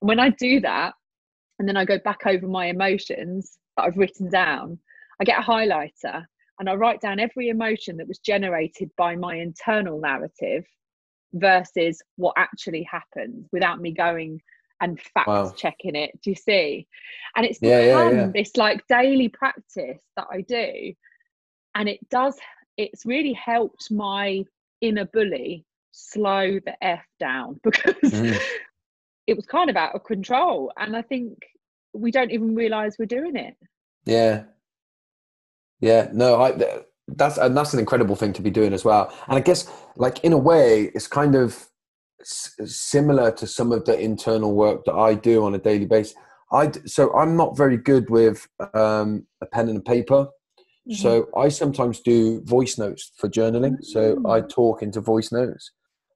[0.00, 0.94] And when I do that,
[1.58, 4.78] and then I go back over my emotions that I've written down,
[5.20, 6.26] I get a highlighter
[6.58, 10.64] and I write down every emotion that was generated by my internal narrative
[11.32, 14.40] versus what actually happened without me going
[14.80, 15.52] and fact wow.
[15.56, 16.10] checking it.
[16.22, 16.86] Do you see?
[17.34, 18.30] And it's become yeah, yeah, yeah.
[18.34, 20.92] this like daily practice that I do.
[21.74, 22.36] And it does,
[22.76, 24.44] it's really helped my
[24.80, 28.38] inner bully slow the F down because mm.
[29.26, 30.72] It was kind of out of control.
[30.76, 31.38] And I think
[31.92, 33.56] we don't even realize we're doing it.
[34.04, 34.44] Yeah,
[35.80, 39.12] yeah, no, I that's and that's an incredible thing to be doing as well.
[39.28, 41.68] And I guess, like in a way, it's kind of
[42.20, 46.14] s- similar to some of the internal work that I do on a daily basis.
[46.52, 50.28] I so I'm not very good with um, a pen and a paper.
[50.88, 50.94] Mm-hmm.
[50.94, 53.82] So I sometimes do voice notes for journaling.
[53.82, 54.48] So I mm.
[54.48, 55.72] talk into voice notes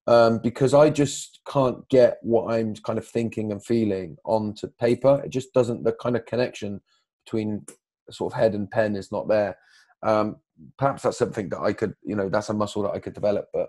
[0.06, 5.22] um, because I just can't get what I'm kind of thinking and feeling onto paper.
[5.24, 6.80] It just doesn't the kind of connection
[7.24, 7.64] between
[8.10, 9.56] sort of head and pen is not there.
[10.02, 10.36] Um,
[10.78, 13.48] perhaps that's something that I could, you know, that's a muscle that I could develop.
[13.52, 13.68] But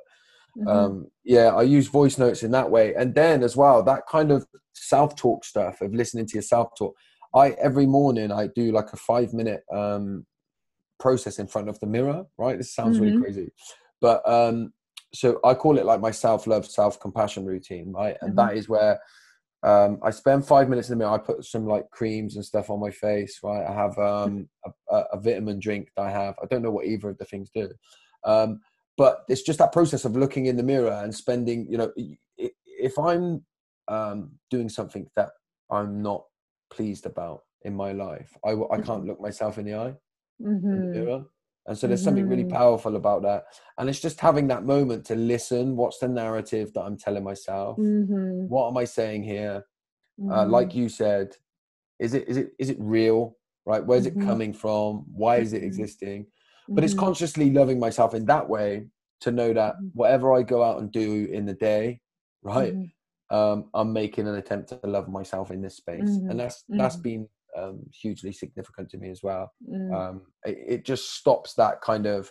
[0.58, 0.68] mm-hmm.
[0.68, 2.96] um, yeah, I use voice notes in that way.
[2.96, 6.70] And then as well, that kind of self talk stuff of listening to your self
[6.78, 6.96] talk.
[7.34, 10.26] I every morning I do like a five minute um,
[11.00, 12.26] process in front of the mirror.
[12.38, 13.06] Right, this sounds mm-hmm.
[13.06, 13.52] really crazy,
[14.02, 14.74] but um,
[15.14, 17.92] so I call it like my self love, self compassion routine.
[17.92, 18.48] Right, and mm-hmm.
[18.48, 19.00] that is where
[19.64, 21.16] um, I spend five minutes in the mirror.
[21.16, 23.40] I put some like creams and stuff on my face.
[23.44, 23.66] Right.
[23.66, 24.50] I have um,
[24.90, 26.36] a, a, vitamin drink that I have.
[26.42, 27.70] I don't know what either of the things do,
[28.24, 28.60] um,
[28.98, 31.68] but it's just that process of looking in the mirror and spending.
[31.70, 31.94] You know,
[32.38, 33.46] if I'm
[33.88, 35.30] um, doing something that
[35.70, 36.24] I'm not
[36.72, 39.10] pleased about in my life, I, I can't mm-hmm.
[39.10, 39.96] look myself in the eye.
[40.42, 40.48] Mm-hmm.
[40.48, 40.92] In the mm-hmm.
[40.92, 41.26] mirror.
[41.68, 42.06] And so there's mm-hmm.
[42.06, 42.58] something really mm-hmm.
[42.58, 43.44] powerful about that.
[43.78, 45.76] And it's just having that moment to listen.
[45.76, 47.78] What's the narrative that I'm telling myself?
[47.78, 48.48] Mm-hmm.
[48.48, 49.66] What am I saying here?
[50.20, 50.32] Mm-hmm.
[50.32, 51.36] Uh, like you said,
[52.00, 53.38] is it is it is it real?
[53.66, 53.86] Right?
[53.86, 54.28] Where's it mm-hmm.
[54.28, 55.06] coming from?
[55.14, 55.68] Why is it mm-hmm.
[55.68, 56.26] existing?
[56.68, 58.88] But it's consciously loving myself in that way
[59.22, 62.00] to know that whatever I go out and do in the day,
[62.44, 62.74] right?
[63.30, 66.02] Um, I'm making an attempt to love myself in this space.
[66.08, 69.52] And that's that's been um, hugely significant to me as well.
[69.70, 69.94] Mm.
[69.94, 72.30] Um, it, it, just stops that kind of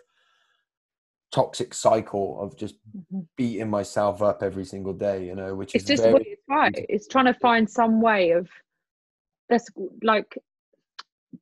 [1.33, 3.21] toxic cycle of just mm-hmm.
[3.37, 5.25] beating myself up every single day.
[5.25, 6.87] You know, which it's is just very, it's right.
[6.89, 8.49] It's trying to find some way of
[9.49, 9.67] this,
[10.03, 10.37] like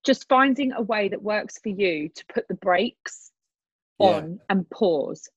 [0.04, 3.30] just finding a way that works for you to put the brakes
[3.98, 4.06] yeah.
[4.06, 5.28] on and pause.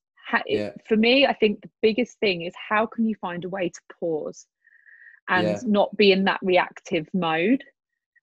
[0.46, 0.70] yeah.
[0.86, 3.80] For me, I think the biggest thing is how can you find a way to
[4.00, 4.46] pause
[5.28, 5.58] and yeah.
[5.64, 7.62] not be in that reactive mode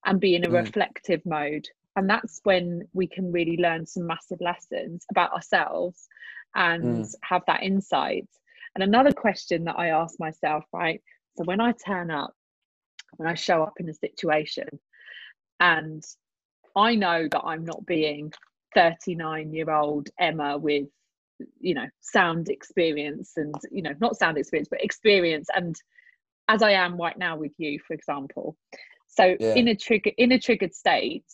[0.06, 0.54] and be in a mm.
[0.54, 6.08] reflective mode and that's when we can really learn some massive lessons about ourselves
[6.56, 7.16] and mm.
[7.24, 8.28] have that insight
[8.76, 11.02] and another question that i ask myself right
[11.38, 12.34] so when i turn up
[13.18, 14.68] when i show up in a situation
[15.60, 16.04] and
[16.76, 18.32] i know that i'm not being
[18.76, 20.88] 39 year old emma with
[21.60, 25.76] you know sound experience and you know not sound experience but experience and
[26.50, 28.58] as i am right now with you for example
[29.10, 29.56] so yeah.
[29.56, 31.26] in a trigger in a triggered state,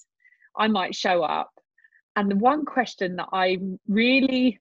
[0.57, 1.51] I might show up,
[2.15, 4.59] and the one question that I'm really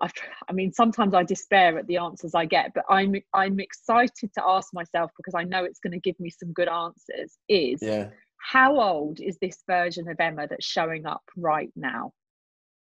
[0.00, 0.12] I've,
[0.48, 4.42] I mean, sometimes I despair at the answers I get, but I'm I'm excited to
[4.46, 7.38] ask myself because I know it's going to give me some good answers.
[7.48, 8.10] Is yeah.
[8.36, 12.12] how old is this version of Emma that's showing up right now?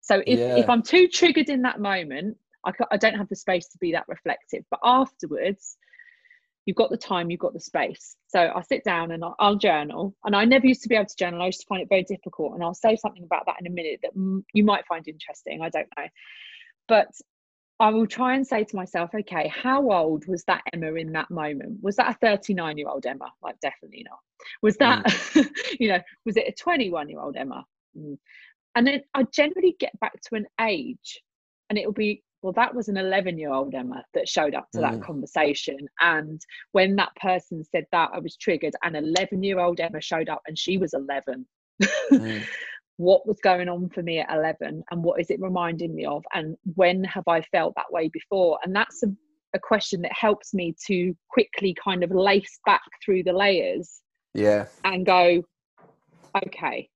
[0.01, 0.58] So if yeah.
[0.58, 3.91] if I'm too triggered in that moment, I, I don't have the space to be
[3.91, 4.63] that reflective.
[4.71, 5.77] But afterwards,
[6.65, 8.15] you've got the time, you've got the space.
[8.28, 10.15] So I sit down and I'll, I'll, journal.
[10.23, 11.41] And I never used to be able to journal.
[11.41, 12.54] I used to find it very difficult.
[12.54, 15.62] And I'll say something about that in a minute that m- you might find interesting.
[15.62, 16.06] I don't know.
[16.88, 17.08] But
[17.80, 21.30] I will try and say to myself, okay, how old was that Emma in that
[21.30, 21.80] moment?
[21.82, 23.32] Was that a 39 year old Emma?
[23.41, 24.19] Like, definitely not.
[24.62, 25.49] Was that, mm.
[25.80, 27.65] you know, was it a 21 year old Emma?
[27.97, 28.17] Mm.
[28.76, 31.21] And then I generally get back to an age
[31.69, 34.79] and it'll be well that was an 11 year old emma that showed up to
[34.79, 34.82] mm.
[34.82, 35.77] that conversation.
[36.01, 36.41] And
[36.73, 38.75] when that person said that i was triggered.
[38.84, 41.45] And 11 year old emma showed up and she was 11
[41.82, 42.43] mm.
[42.97, 46.23] what was going on for me at 11 and what is it reminding me of?
[46.34, 48.60] And when have i felt that way before?
[48.63, 49.08] And that's a,
[49.56, 54.01] a question that helps me to quickly kind of lace back through the layers
[54.34, 54.65] yeah.
[54.84, 55.43] and go
[56.45, 56.89] okay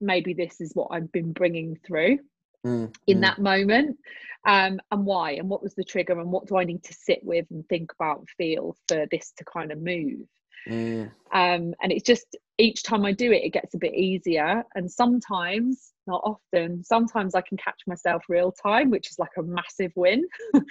[0.00, 2.18] maybe this is what i've been bringing through
[2.66, 3.96] Mm, in mm, that moment
[4.44, 7.20] um, and why and what was the trigger and what do i need to sit
[7.22, 10.26] with and think about and feel for this to kind of move?
[10.68, 14.64] Mm, um, and it's just each time i do it it gets a bit easier
[14.74, 19.42] and sometimes not often sometimes i can catch myself real time which is like a
[19.44, 20.24] massive win.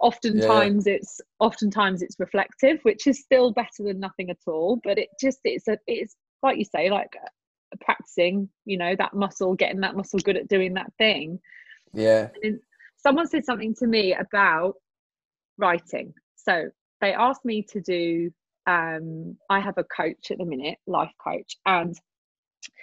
[0.00, 5.10] Oftentimes it's oftentimes it's reflective which is still better than nothing at all but it
[5.20, 7.10] just it's a it's like you say like
[7.80, 11.38] practicing you know that muscle getting that muscle good at doing that thing.
[11.92, 12.28] Yeah.
[12.42, 12.60] and
[12.96, 14.74] someone said something to me about
[15.58, 16.12] writing.
[16.36, 18.30] So they asked me to do
[18.68, 21.94] um i have a coach at the minute life coach and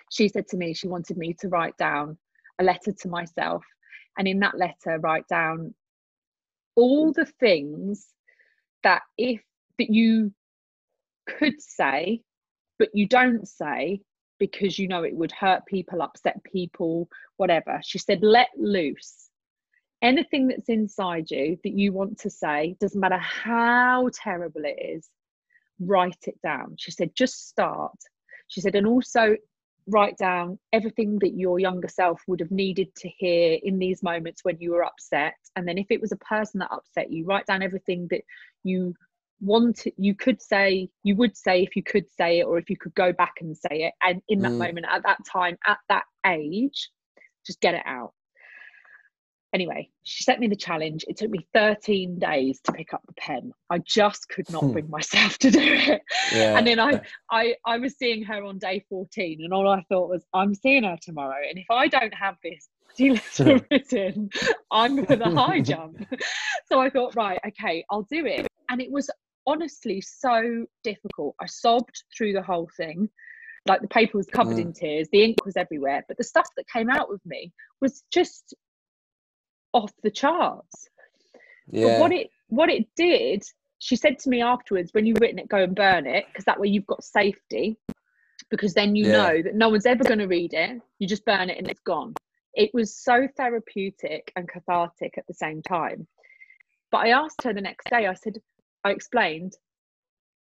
[0.09, 2.17] she said to me she wanted me to write down
[2.59, 3.63] a letter to myself.
[4.17, 5.73] And in that letter write down
[6.75, 8.07] all the things
[8.83, 9.41] that if
[9.79, 10.31] that you
[11.27, 12.21] could say
[12.79, 14.01] but you don't say
[14.39, 17.79] because you know it would hurt people upset people whatever.
[17.83, 19.29] She said let loose.
[20.01, 25.09] Anything that's inside you that you want to say doesn't matter how terrible it is
[25.79, 26.75] write it down.
[26.77, 27.97] She said just start.
[28.47, 29.35] She said and also
[29.87, 34.43] write down everything that your younger self would have needed to hear in these moments
[34.43, 35.35] when you were upset.
[35.55, 38.21] And then if it was a person that upset you write down everything that
[38.63, 38.95] you
[39.43, 42.77] want you could say you would say if you could say it or if you
[42.77, 44.57] could go back and say it and in that Mm.
[44.59, 46.89] moment at that time at that age
[47.45, 48.13] just get it out.
[49.53, 51.05] Anyway she sent me the challenge.
[51.07, 53.51] It took me 13 days to pick up the pen.
[53.69, 54.71] I just could not Hmm.
[54.71, 56.01] bring myself to do it.
[56.33, 56.57] Yeah.
[56.57, 60.09] and then I, I i was seeing her on day 14 and all i thought
[60.09, 62.67] was i'm seeing her tomorrow and if i don't have this
[62.99, 64.29] letter written
[64.71, 65.97] i'm going to high jump.
[66.69, 68.47] So i thought right okay i'll do it.
[68.69, 69.09] And it was
[69.45, 73.09] honestly so difficult i sobbed through the whole thing
[73.67, 74.61] like the paper was covered Mm.
[74.61, 77.51] in tears the ink was everywhere but the stuff that came out with me
[77.81, 78.53] was just
[79.73, 80.89] off the charts
[81.67, 81.87] yeah.
[81.87, 83.43] but what it what it did,
[83.79, 86.59] she said to me afterwards, when you've written it, go and burn it, because that
[86.59, 87.77] way you've got safety.
[88.49, 89.11] Because then you Yeah.
[89.13, 90.79] know that no one's ever going to read it.
[90.99, 92.13] You just burn it and it's gone.
[92.53, 96.07] It was so therapeutic and cathartic at the same time.
[96.91, 98.37] But I asked her the next day, I said,
[98.83, 99.53] I explained,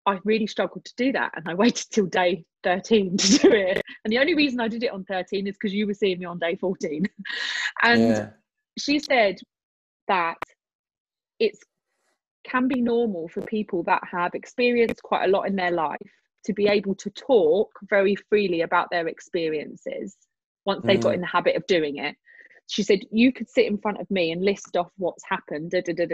[0.07, 1.33] I really struggled to do that.
[1.35, 3.83] And I waited till day 13 to do it.
[4.05, 6.25] And the only reason I did it on 13 is because you were seeing me
[6.25, 7.05] on day 14.
[7.83, 8.31] and yeah.
[8.79, 9.37] she said
[10.09, 10.39] that
[11.39, 11.61] it's
[12.45, 15.99] can be normal for people that have experienced quite a lot in their life
[16.45, 20.17] to be able to talk very freely about their experiences
[20.65, 21.15] once they've got Mm.
[21.17, 22.17] in the habit of doing it.
[22.69, 25.83] She said, You could sit in front of me and list off what's happened, da,
[25.83, 26.07] da, da,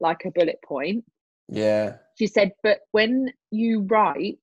[0.00, 1.04] like a bullet point.
[1.48, 1.96] Yeah.
[2.18, 4.38] She said, But when you write,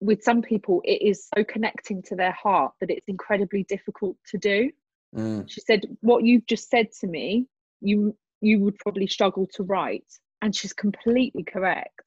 [0.00, 4.38] with some people, it is so connecting to their heart that it's incredibly difficult to
[4.38, 4.70] do
[5.14, 5.44] Mm.
[5.46, 7.46] she said what you've just said to me
[7.82, 10.06] you you would probably struggle to write
[10.40, 12.00] and she's completely correct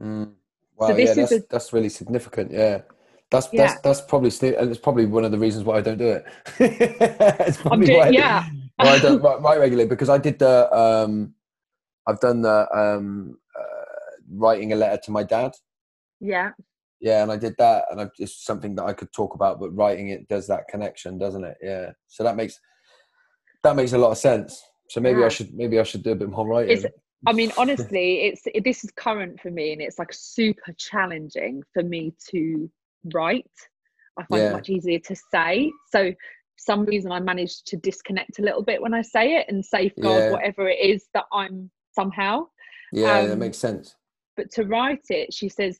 [0.00, 0.30] Mm.
[0.76, 2.52] Wow, this yeah, is that's a- that's really significant.
[2.52, 2.82] Yeah,
[3.32, 3.66] that's Yeah.
[3.66, 6.24] that's that's probably and it's probably one of the reasons why I don't do it.
[6.60, 8.44] it's probably do- why, yeah.
[8.76, 11.34] why I don't write, write regularly because I did the um,
[12.06, 15.52] I've done the um, uh, writing a letter to my dad.
[16.20, 16.50] yeah
[17.00, 19.70] Yeah, and I did that, and I, it's something that I could talk about, but
[19.70, 21.56] writing it does that connection, doesn't it?
[21.62, 22.58] Yeah, so that makes
[23.62, 24.60] that makes a lot of sense.
[24.88, 25.26] So maybe Yeah.
[25.26, 26.76] I should maybe I should do a bit more writing.
[26.78, 26.92] It's-
[27.24, 31.62] i mean honestly it's it, this is current for me and it's like super challenging
[31.72, 32.68] for me to
[33.14, 33.46] write
[34.18, 34.48] i find Yeah.
[34.50, 36.16] it much easier to say so for
[36.70, 40.24] some reason i managed to disconnect a little bit when i say it and safeguard
[40.24, 40.30] Yeah.
[40.32, 42.46] whatever it is that i'm somehow
[42.92, 43.96] yeah, that um, makes sense.
[44.36, 45.76] but to write it she says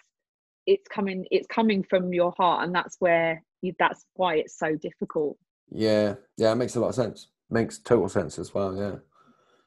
[0.67, 4.77] it's coming it's coming from your heart and that's where you, that's why it's so
[4.77, 5.37] difficult
[5.71, 7.29] Yeah, yeah, it makes a lot of sense.
[7.51, 8.77] Makes total sense as well.
[8.77, 8.97] Yeah.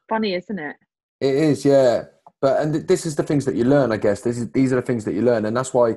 [0.09, 0.75] funny isn't it
[1.21, 2.05] It is, yeah.
[2.41, 4.21] But and th- this is the things that you learn, I guess.
[4.21, 5.95] This is these are the things that you learn, and that's why,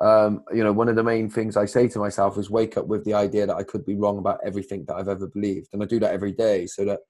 [0.00, 2.86] um, you know, one of the main things I say to myself is wake up
[2.86, 5.82] with the idea that I could be wrong about everything that I've ever believed, and
[5.82, 7.00] I do that every day, so that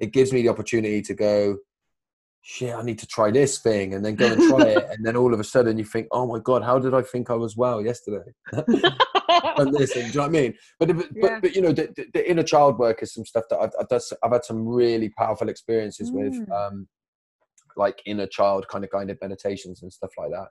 [0.00, 1.56] it gives me the opportunity to go,
[2.42, 5.16] shit, I need to try this thing, and then go and try it, and then
[5.16, 7.56] all of a sudden you think, oh my god, how did I think I was
[7.56, 8.30] well yesterday?
[8.52, 10.54] and this, and do you know what I mean?
[10.78, 11.22] But but, Yeah.
[11.22, 13.70] but, but you know, the, the, the inner child work is some stuff that I've
[13.78, 16.50] I've, done, I've had some really powerful experiences with, Mm.
[16.50, 16.88] um,
[17.76, 20.48] like inner child kind of guided meditations and stuff like that.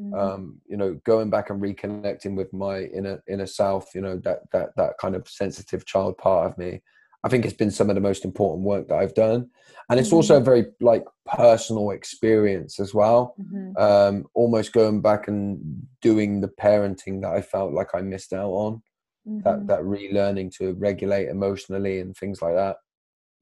[0.00, 0.18] Mm.
[0.18, 4.40] Um, you know, going back and reconnecting with my inner inner self, you know, that
[4.52, 6.82] that that kind of sensitive child part of me.
[7.24, 9.50] I think it's been some of the most important work that I've done,
[9.90, 13.78] and it's also a very like personal experience as well Mhm.
[13.78, 18.50] um, almost going back and doing the parenting that I felt like I missed out
[18.50, 18.82] on.
[19.26, 19.40] mm-hmm.
[19.44, 22.76] that that relearning to regulate emotionally and things like that.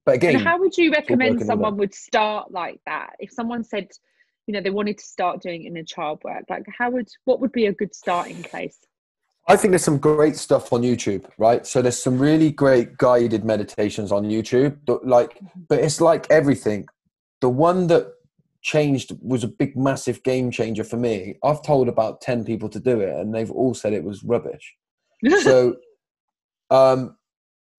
[0.05, 3.15] But again, and how would you recommend someone would start like that?
[3.19, 3.89] If someone said,
[4.47, 7.53] you know, they wanted to start doing inner child work, like how would what would
[7.53, 8.79] be a good starting place?
[9.49, 11.65] I think there's some great stuff on YouTube, right?
[11.67, 14.79] So there's some really great guided meditations on YouTube.
[15.05, 15.61] Like, mm-hmm.
[15.69, 16.89] but it's like everything.
[17.41, 18.13] The one that
[18.63, 21.39] changed was a big, massive game changer for me.
[21.45, 24.75] I've told about ten people to do it, and they've all said it was rubbish.
[25.43, 25.77] so,
[26.71, 27.17] um,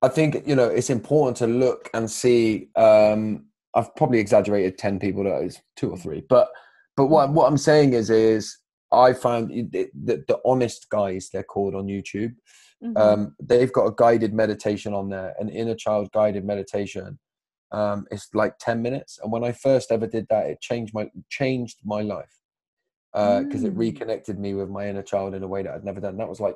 [0.01, 2.69] I think you know it's important to look and see.
[2.77, 5.25] Um, I've probably exaggerated ten people.
[5.25, 6.49] That is two or three, but
[6.95, 8.57] but what what I'm saying is is
[8.91, 12.35] I found the, the, the honest guys they're called on YouTube.
[12.83, 12.97] Mm-hmm.
[12.97, 17.19] Um, they've got a guided meditation on there, an inner child guided meditation.
[17.71, 21.09] Um, it's like ten minutes, and when I first ever did that, it changed my
[21.29, 22.39] changed my life
[23.11, 23.67] because uh, mm.
[23.67, 26.17] it reconnected me with my inner child in a way that I'd never done.
[26.17, 26.55] That was like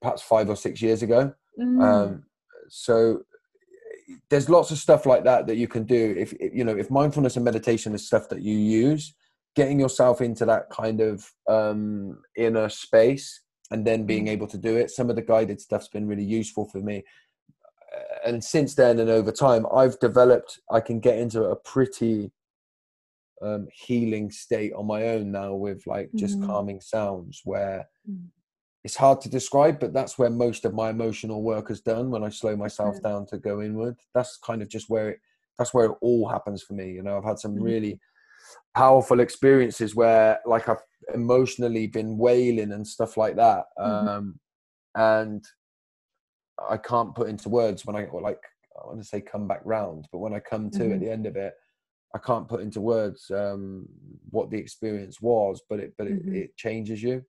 [0.00, 1.34] perhaps five or six years ago.
[1.58, 1.82] Mm.
[1.82, 2.22] Um,
[2.68, 3.22] so
[4.28, 7.36] there's lots of stuff like that that you can do if you know if mindfulness
[7.36, 9.14] and meditation is stuff that you use
[9.56, 13.40] getting yourself into that kind of um, inner space
[13.70, 14.30] and then being mm.
[14.30, 14.90] able to do it.
[14.90, 17.04] Some of the guided stuff's been really useful for me.
[17.94, 22.32] Uh, and since then and over time, I've developed, I can get into a pretty
[23.42, 26.46] um, healing state on my own now with like just mm.
[26.46, 28.26] calming sounds where mm.
[28.84, 32.22] it's hard to describe, but that's where most of my emotional work is done when
[32.22, 33.96] I slow myself down to go inward.
[34.14, 35.20] That's kind of just where it,
[35.58, 36.92] that's where it all happens for me.
[36.92, 37.62] You know, I've had some mm.
[37.62, 38.00] really
[38.74, 40.82] powerful experiences where like I've
[41.14, 43.64] emotionally been wailing and stuff like that.
[43.78, 44.08] Mm-hmm.
[44.08, 44.40] Um,
[44.94, 45.44] and
[46.68, 48.42] I can't put into words when I like
[48.76, 50.94] I want to say come back round, but when I come to mm-hmm.
[50.94, 51.54] at the end of it,
[52.14, 53.86] I can't put into words um,
[54.30, 56.34] what the experience was, but it but it, mm-hmm.
[56.34, 57.24] it changes you,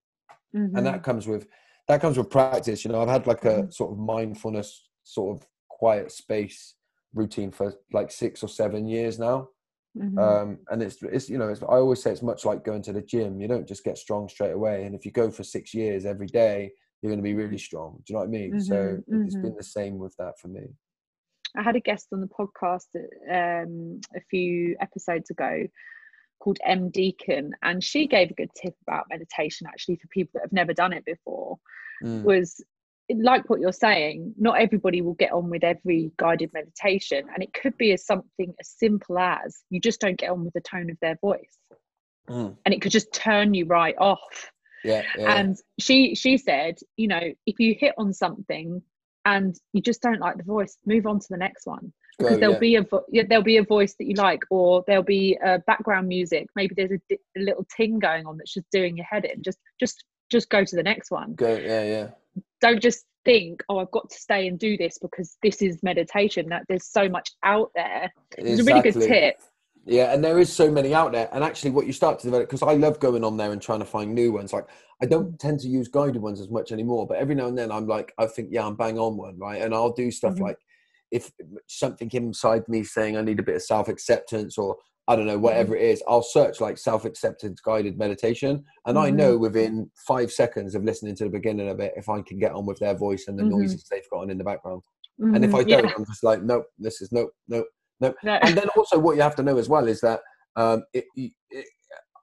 [0.76, 1.02] and that mm-hmm.
[1.02, 1.46] comes with
[1.88, 2.84] that comes with practice.
[2.84, 3.70] You know, I've had like a mm-hmm.
[3.70, 6.74] sort of mindfulness sort of quiet space
[7.14, 9.48] routine for like six or seven years now
[9.96, 10.18] Mm-hmm.
[10.18, 12.92] Um, and it's, it's you know it's, I always say it's much like going to
[12.92, 13.40] the gym.
[13.40, 16.28] You don't just get strong straight away, and if you go for six years every
[16.28, 18.02] day, you're going to be really strong.
[18.04, 18.50] Do you know what I mean?
[18.52, 18.60] Mm-hmm.
[18.60, 19.24] So mm-hmm.
[19.24, 19.56] it's been mm-hmm.
[19.56, 20.68] the same with that for me.
[21.56, 22.86] I had a guest on the podcast
[23.30, 25.66] um, a few episodes ago
[26.40, 30.44] called M Deacon, and she gave a good tip about meditation actually for people that
[30.44, 31.58] have never done it before.
[32.02, 32.22] Mm.
[32.22, 32.64] Was
[33.20, 37.52] like what you're saying, not everybody will get on with every guided meditation, and it
[37.52, 40.90] could be as something as simple as you just don't get on with the tone
[40.90, 41.58] of their voice,
[42.28, 42.56] mm.
[42.64, 44.50] and it could just turn you right off.
[44.84, 45.34] Yeah, yeah.
[45.34, 48.82] And she she said, you know, if you hit on something
[49.24, 52.54] and you just don't like the voice, move on to the next one because there'll
[52.54, 52.60] yeah.
[52.60, 55.58] be a vo- yeah, there'll be a voice that you like, or there'll be a
[55.60, 56.46] background music.
[56.54, 59.42] Maybe there's a, di- a little ting going on that's just doing your head in.
[59.42, 61.34] Just just just go to the next one.
[61.34, 62.08] Go, yeah, yeah.
[62.60, 66.48] Don't just think oh i've got to stay and do this because this is meditation.
[66.48, 68.12] That there's so much out there.
[68.36, 68.72] It's exactly.
[68.72, 69.40] a really good tip.
[69.84, 71.28] Yeah and there is so many out there.
[71.32, 73.80] And actually what you start to develop because i love going on there and trying
[73.80, 74.52] to find new ones.
[74.52, 74.66] Like
[75.00, 77.72] i don't tend to use guided ones as much anymore but every now and then
[77.72, 79.60] i'm like i think yeah i'm bang on one right?
[79.60, 80.44] And i'll do stuff mm-hmm.
[80.44, 80.58] like
[81.10, 81.30] if
[81.66, 84.76] something inside me saying i need a bit of self-acceptance or
[85.08, 85.42] I don't know, mm-hmm.
[85.42, 88.64] whatever it is, I'll search like self acceptance guided meditation.
[88.86, 89.06] And mm-hmm.
[89.06, 92.38] I know within five seconds of listening to the beginning of it, if I can
[92.38, 93.60] get on with their voice and the mm-hmm.
[93.60, 94.82] noises they've got on in the background.
[95.20, 95.34] Mm-hmm.
[95.34, 95.92] And if I don't, yeah.
[95.96, 97.66] I'm just like, nope, this is nope, nope,
[98.00, 98.16] nope.
[98.22, 98.38] No.
[98.42, 100.20] And then also, what you have to know as well is that
[100.56, 101.32] um, it, it,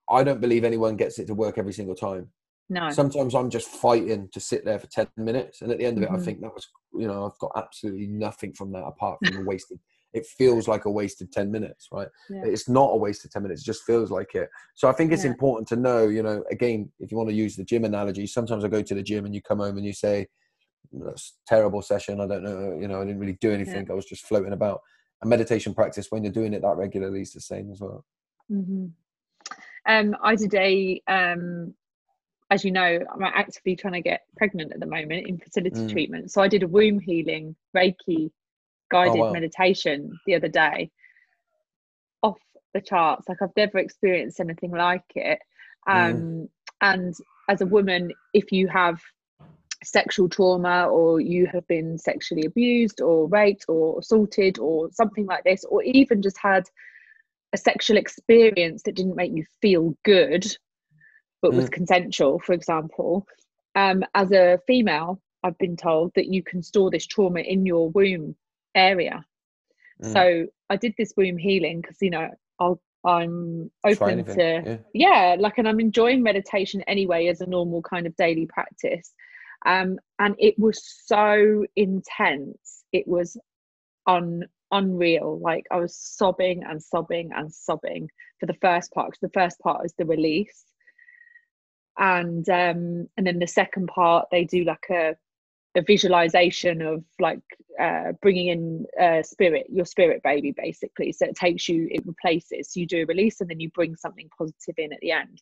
[0.10, 2.30] I don't believe anyone gets it to work every single time.
[2.70, 2.90] No.
[2.92, 5.62] Sometimes I'm just fighting to sit there for 10 minutes.
[5.62, 6.24] And at the end of it, I mm-hmm.
[6.24, 9.80] think that was, you know, I've got absolutely nothing from that apart from the wasted
[10.14, 12.42] it feels like a wasted 10 minutes right yeah.
[12.46, 15.24] it's not a wasted 10 minutes it just feels like it so i think it's
[15.24, 15.32] yeah.
[15.32, 18.64] important to know you know again if you want to use the gym analogy sometimes
[18.64, 20.28] i go to the gym and you come home and you say
[20.92, 23.92] that's terrible session i don't know you know i didn't really do anything yeah.
[23.92, 24.82] i was just floating about
[25.22, 28.04] a meditation practice when you're doing it that regularly is the same as well
[28.52, 28.86] mm-hmm.
[29.86, 31.74] um i did a um
[32.52, 35.92] as you know, I'm actively trying to get pregnant at the moment in fertility mm.
[35.92, 36.32] treatment.
[36.32, 38.32] So I did a womb healing Reiki
[38.90, 39.32] guided oh, wow.
[39.32, 40.90] meditation the other day
[42.24, 42.38] off
[42.74, 45.40] the charts like i've never experienced anything like it
[45.88, 46.50] um, mm.
[46.82, 47.16] and
[47.50, 49.02] as a woman if you have
[49.84, 55.44] sexual trauma or you have been sexually abused or raped or assaulted or something like
[55.46, 56.66] this or even just had
[57.54, 60.46] a sexual experience that didn't make you feel good
[61.42, 61.72] but was mm.
[61.72, 63.26] consensual for example
[63.76, 67.90] um, as a female i've been told that you can store this trauma in your
[67.92, 68.36] womb
[68.76, 69.26] area.
[70.04, 70.14] Mm.
[70.14, 74.78] So I did this womb healing because you know I'll I'm open to yeah.
[74.94, 75.36] yeah.
[75.40, 79.14] like and I'm enjoying meditation anyway as a normal kind of daily practice.
[79.66, 83.38] um, and it was so intense it was
[84.08, 88.08] un, unreal like i was sobbing and sobbing and sobbing
[88.40, 90.66] for the first part because the first part is the release
[91.98, 95.16] and um and then the second part they do like a
[95.80, 97.42] a visualization of like
[97.82, 101.12] uh, bringing in uh, spirit your spirit baby basically.
[101.14, 103.96] So it takes you it replaces so you do a release and then you bring
[103.96, 105.42] something positive in at the end.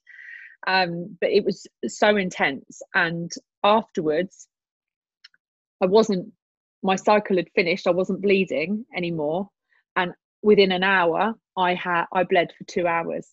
[0.67, 2.81] Um, but it was so intense.
[2.95, 3.31] And
[3.63, 4.47] afterwards
[5.81, 6.31] i wasn't
[6.83, 7.88] my cycle had finished.
[7.88, 9.49] I wasn't bleeding anymore.
[9.95, 10.13] And
[10.43, 13.27] within an hour i had i bled for two hours.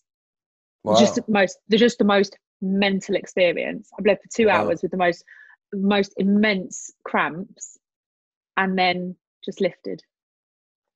[0.83, 0.95] Wow.
[0.99, 3.89] just the most the just the most mental experience.
[3.97, 4.67] I bled for two Wow.
[4.67, 5.23] hours with the most
[5.75, 7.77] most immense cramps
[8.57, 10.01] and then just lifted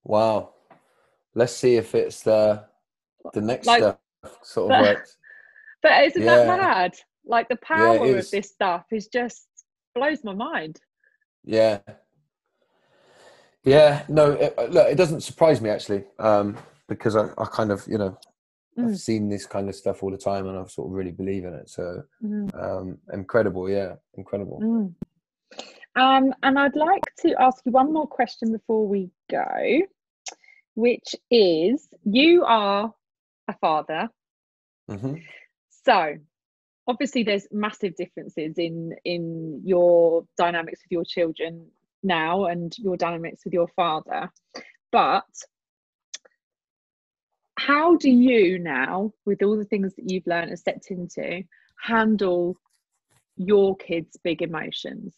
[0.05, 0.53] Wow.
[1.36, 2.63] Let's see if it's the
[3.34, 3.97] the next Like- stuff
[4.41, 5.17] sort of but- works.
[5.84, 6.93] but isn't that mad
[7.25, 8.32] like the power it of is.
[8.32, 9.47] this stuff is just
[9.93, 10.80] blows my mind
[11.43, 11.80] Yeah.
[13.63, 14.03] Yeah.
[14.07, 14.32] No.
[14.32, 16.57] It, look, it doesn't surprise me actually, um,
[16.88, 18.17] because I, I kind of you know
[18.80, 18.89] Mm.
[18.91, 21.45] I've seen this kind of stuff all the time, and I've sort of really believe
[21.45, 21.69] in it.
[21.69, 23.69] So Mm, um, incredible.
[23.69, 23.95] Yeah.
[24.15, 24.59] Incredible.
[24.61, 24.93] mm.
[25.95, 29.82] um and i'd like to ask you one more question before we go
[30.75, 32.93] which is you are
[33.47, 34.07] a father
[34.88, 35.15] hmm
[35.86, 36.15] So,
[36.88, 41.67] obviously, there's massive differences in in your dynamics with your children
[42.03, 44.32] now and your dynamics with your father.
[44.91, 45.32] But
[47.60, 51.43] how do you now, with all the things that you've learned and stepped into,
[51.84, 52.55] handle
[53.38, 55.14] your kids' big emotions?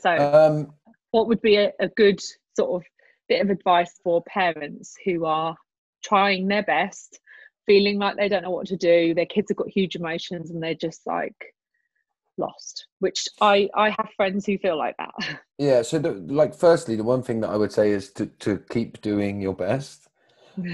[0.00, 0.74] So, Um,
[1.10, 2.20] what would be a, a good
[2.56, 2.86] sort of
[3.28, 5.56] bit of advice for parents who are
[6.02, 7.20] trying their best
[7.66, 10.60] feeling like they don't know what to do their kids have got huge emotions and
[10.60, 11.54] they're just like
[12.38, 15.82] lost which i i have friends who feel like that yeah.
[15.82, 19.02] So, the, like, firstly, the one thing that I would say is to to keep
[19.02, 20.08] doing your best.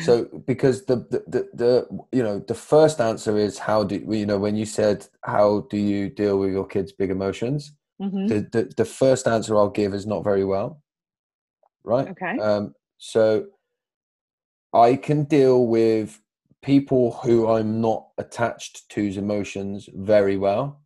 [0.00, 4.26] So because the, the the the you know the first answer is how do you
[4.26, 7.72] know when you said how do you deal with your kids' big emotions?
[8.00, 8.28] Mhm.
[8.28, 10.82] The the, the first answer I'll give is not very well.
[11.84, 12.08] Right.
[12.08, 13.46] okay Um, so
[14.72, 16.20] I can deal with
[16.62, 20.82] people who I'm not attached to's emotions very well,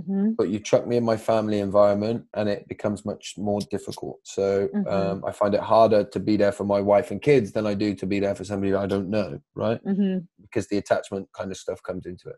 [0.00, 4.18] hmm but you chuck me in my family environment and it becomes much more difficult.
[4.24, 4.86] So Mhm.
[4.92, 7.74] um, I find it harder to be there for my wife and kids than I
[7.74, 9.80] do to be there for somebody I don't know, right?
[9.82, 12.36] hmm Because the attachment kind of stuff comes into it.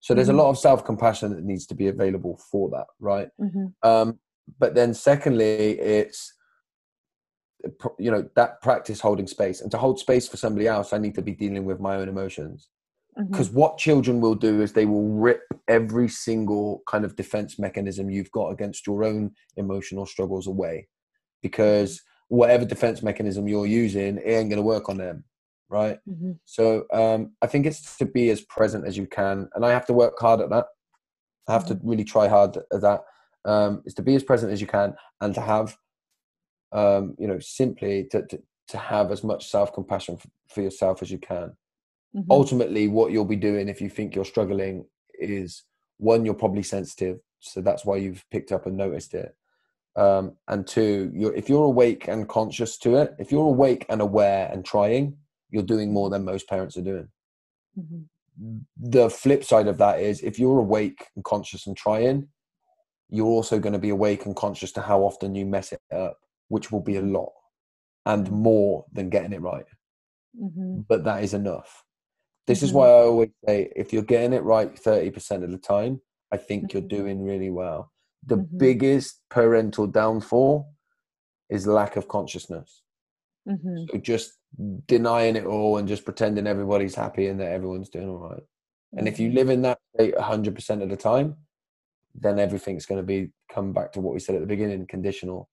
[0.00, 3.28] So there's a lot of self compassion that needs to be available for that, right?
[3.38, 4.18] hmm Um,
[4.58, 6.32] but then secondly, it's
[7.98, 11.14] you know that practice holding space, and to hold space for somebody else, I need
[11.14, 12.68] to be dealing with my own emotions.
[13.16, 18.10] Because what children will do is they will rip every single kind of defense mechanism
[18.10, 20.88] you've got against your own emotional struggles away,
[21.42, 25.24] because whatever defense mechanism you're using, it ain't going to work on them,
[25.68, 25.98] right?
[26.08, 29.70] hmm So um, I think it's to be as present as you can, and I
[29.70, 30.66] have to work hard at that.
[31.46, 33.02] I have to really try hard at that.
[33.46, 35.76] Um, is to be as present as you can, and to have,
[36.72, 41.02] um, you know, simply to, to to have as much self compassion for, for yourself
[41.02, 41.54] as you can.
[42.14, 44.86] Hmm Ultimately, what you'll be doing if you think you're struggling
[45.18, 45.64] is
[45.98, 49.34] one, you're probably sensitive, so that's why you've picked up and noticed it.
[49.96, 54.00] Um, and two, you're, if you're awake and conscious to it, if you're awake and
[54.00, 55.16] aware and trying,
[55.50, 57.08] you're doing more than most parents are doing.
[57.76, 58.02] hmm
[58.80, 62.28] The flip side of that is if you're awake and conscious and trying,
[63.08, 66.18] you're also going to be awake and conscious to how often you mess it up,
[66.48, 67.32] which will be a lot
[68.06, 69.66] and more than getting it right.
[70.38, 71.83] hmm But that is enough.
[72.46, 72.74] This is Mhm.
[72.74, 76.64] why I always say if you're getting it right 30% of the time, I think
[76.64, 76.72] Mhm.
[76.72, 77.92] you're doing really well.
[78.26, 78.58] The Mhm.
[78.58, 80.74] biggest parental downfall
[81.48, 82.82] is lack of consciousness.
[83.46, 84.38] hmm So just
[84.86, 88.42] denying it all and just pretending everybody's happy and that everyone's doing all right.
[88.96, 89.36] And if you Mm-hmm.
[89.36, 91.36] live in that state 100% of the time,
[92.14, 95.48] then everything's going to be come back to what we said at the beginning conditional.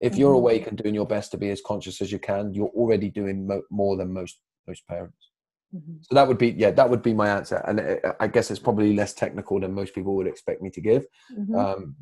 [0.00, 2.68] If you're awake and doing your best to be as conscious as you can, you're
[2.68, 4.38] already doing mo- more than most
[4.68, 5.30] most parents.
[5.74, 6.04] Mhm.
[6.04, 7.56] So that would be yeah, that would be my answer.
[7.66, 10.80] And uh, I guess it's probably less technical than most people would expect me to
[10.80, 11.06] give.
[11.38, 11.56] Mhm.
[11.56, 11.96] Um,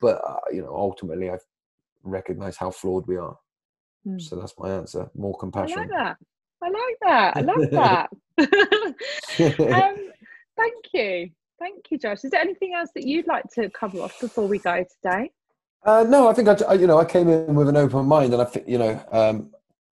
[0.00, 1.38] but uh, you know, ultimately, I
[2.02, 3.36] recognize how flawed we are.
[4.06, 4.20] Mm.
[4.20, 5.10] So that's my answer.
[5.14, 5.78] More I compassion.
[5.78, 6.16] like that.
[6.62, 7.36] I like that.
[7.36, 8.10] I love that.
[9.84, 10.10] um,
[10.56, 11.30] thank you.
[11.58, 12.24] Thank you, Josh.
[12.24, 15.30] Is there anything else that you'd like to cover off before we go today?
[15.84, 18.32] Uh, no, I think I, I- you know, I came in with an open mind,
[18.32, 19.50] and I think you know, um,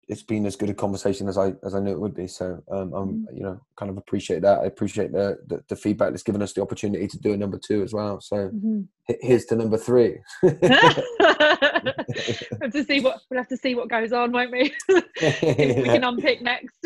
[0.08, 2.28] it's been as good a conversation as I as I knew it would be.
[2.28, 3.36] So um, I'm mm-hmm.
[3.36, 4.60] you know kind of appreciate that.
[4.60, 7.60] I appreciate the, the, the feedback that's given us the opportunity to do a number
[7.60, 8.22] two as well.
[8.22, 8.82] So mm-hmm.
[9.22, 10.18] here's to number three.
[10.42, 10.96] we'll have
[12.72, 14.74] to see what we'll have to see what goes on, won't we?
[14.90, 16.78] we can unpick next.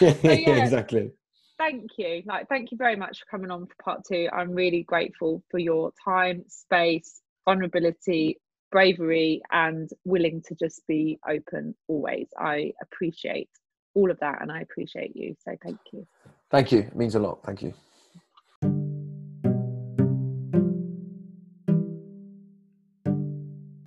[0.00, 1.10] yeah, exactly.
[1.58, 2.22] Thank you.
[2.26, 4.28] Like, thank you very much for coming on for part two.
[4.32, 8.40] I'm really grateful for your time, space, vulnerability,
[8.74, 12.26] bravery and willing to just be open always.
[12.36, 13.48] I appreciate
[13.94, 15.36] all of that and I appreciate you.
[15.44, 16.04] So thank you.
[16.50, 16.80] Thank you.
[16.80, 17.38] It means a lot.
[17.44, 17.72] Thank you.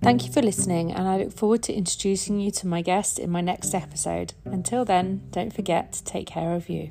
[0.00, 3.28] Thank you for listening, and I look forward to introducing you to my guest in
[3.28, 4.32] my next episode.
[4.46, 6.88] Until then, don't forget to take care of you.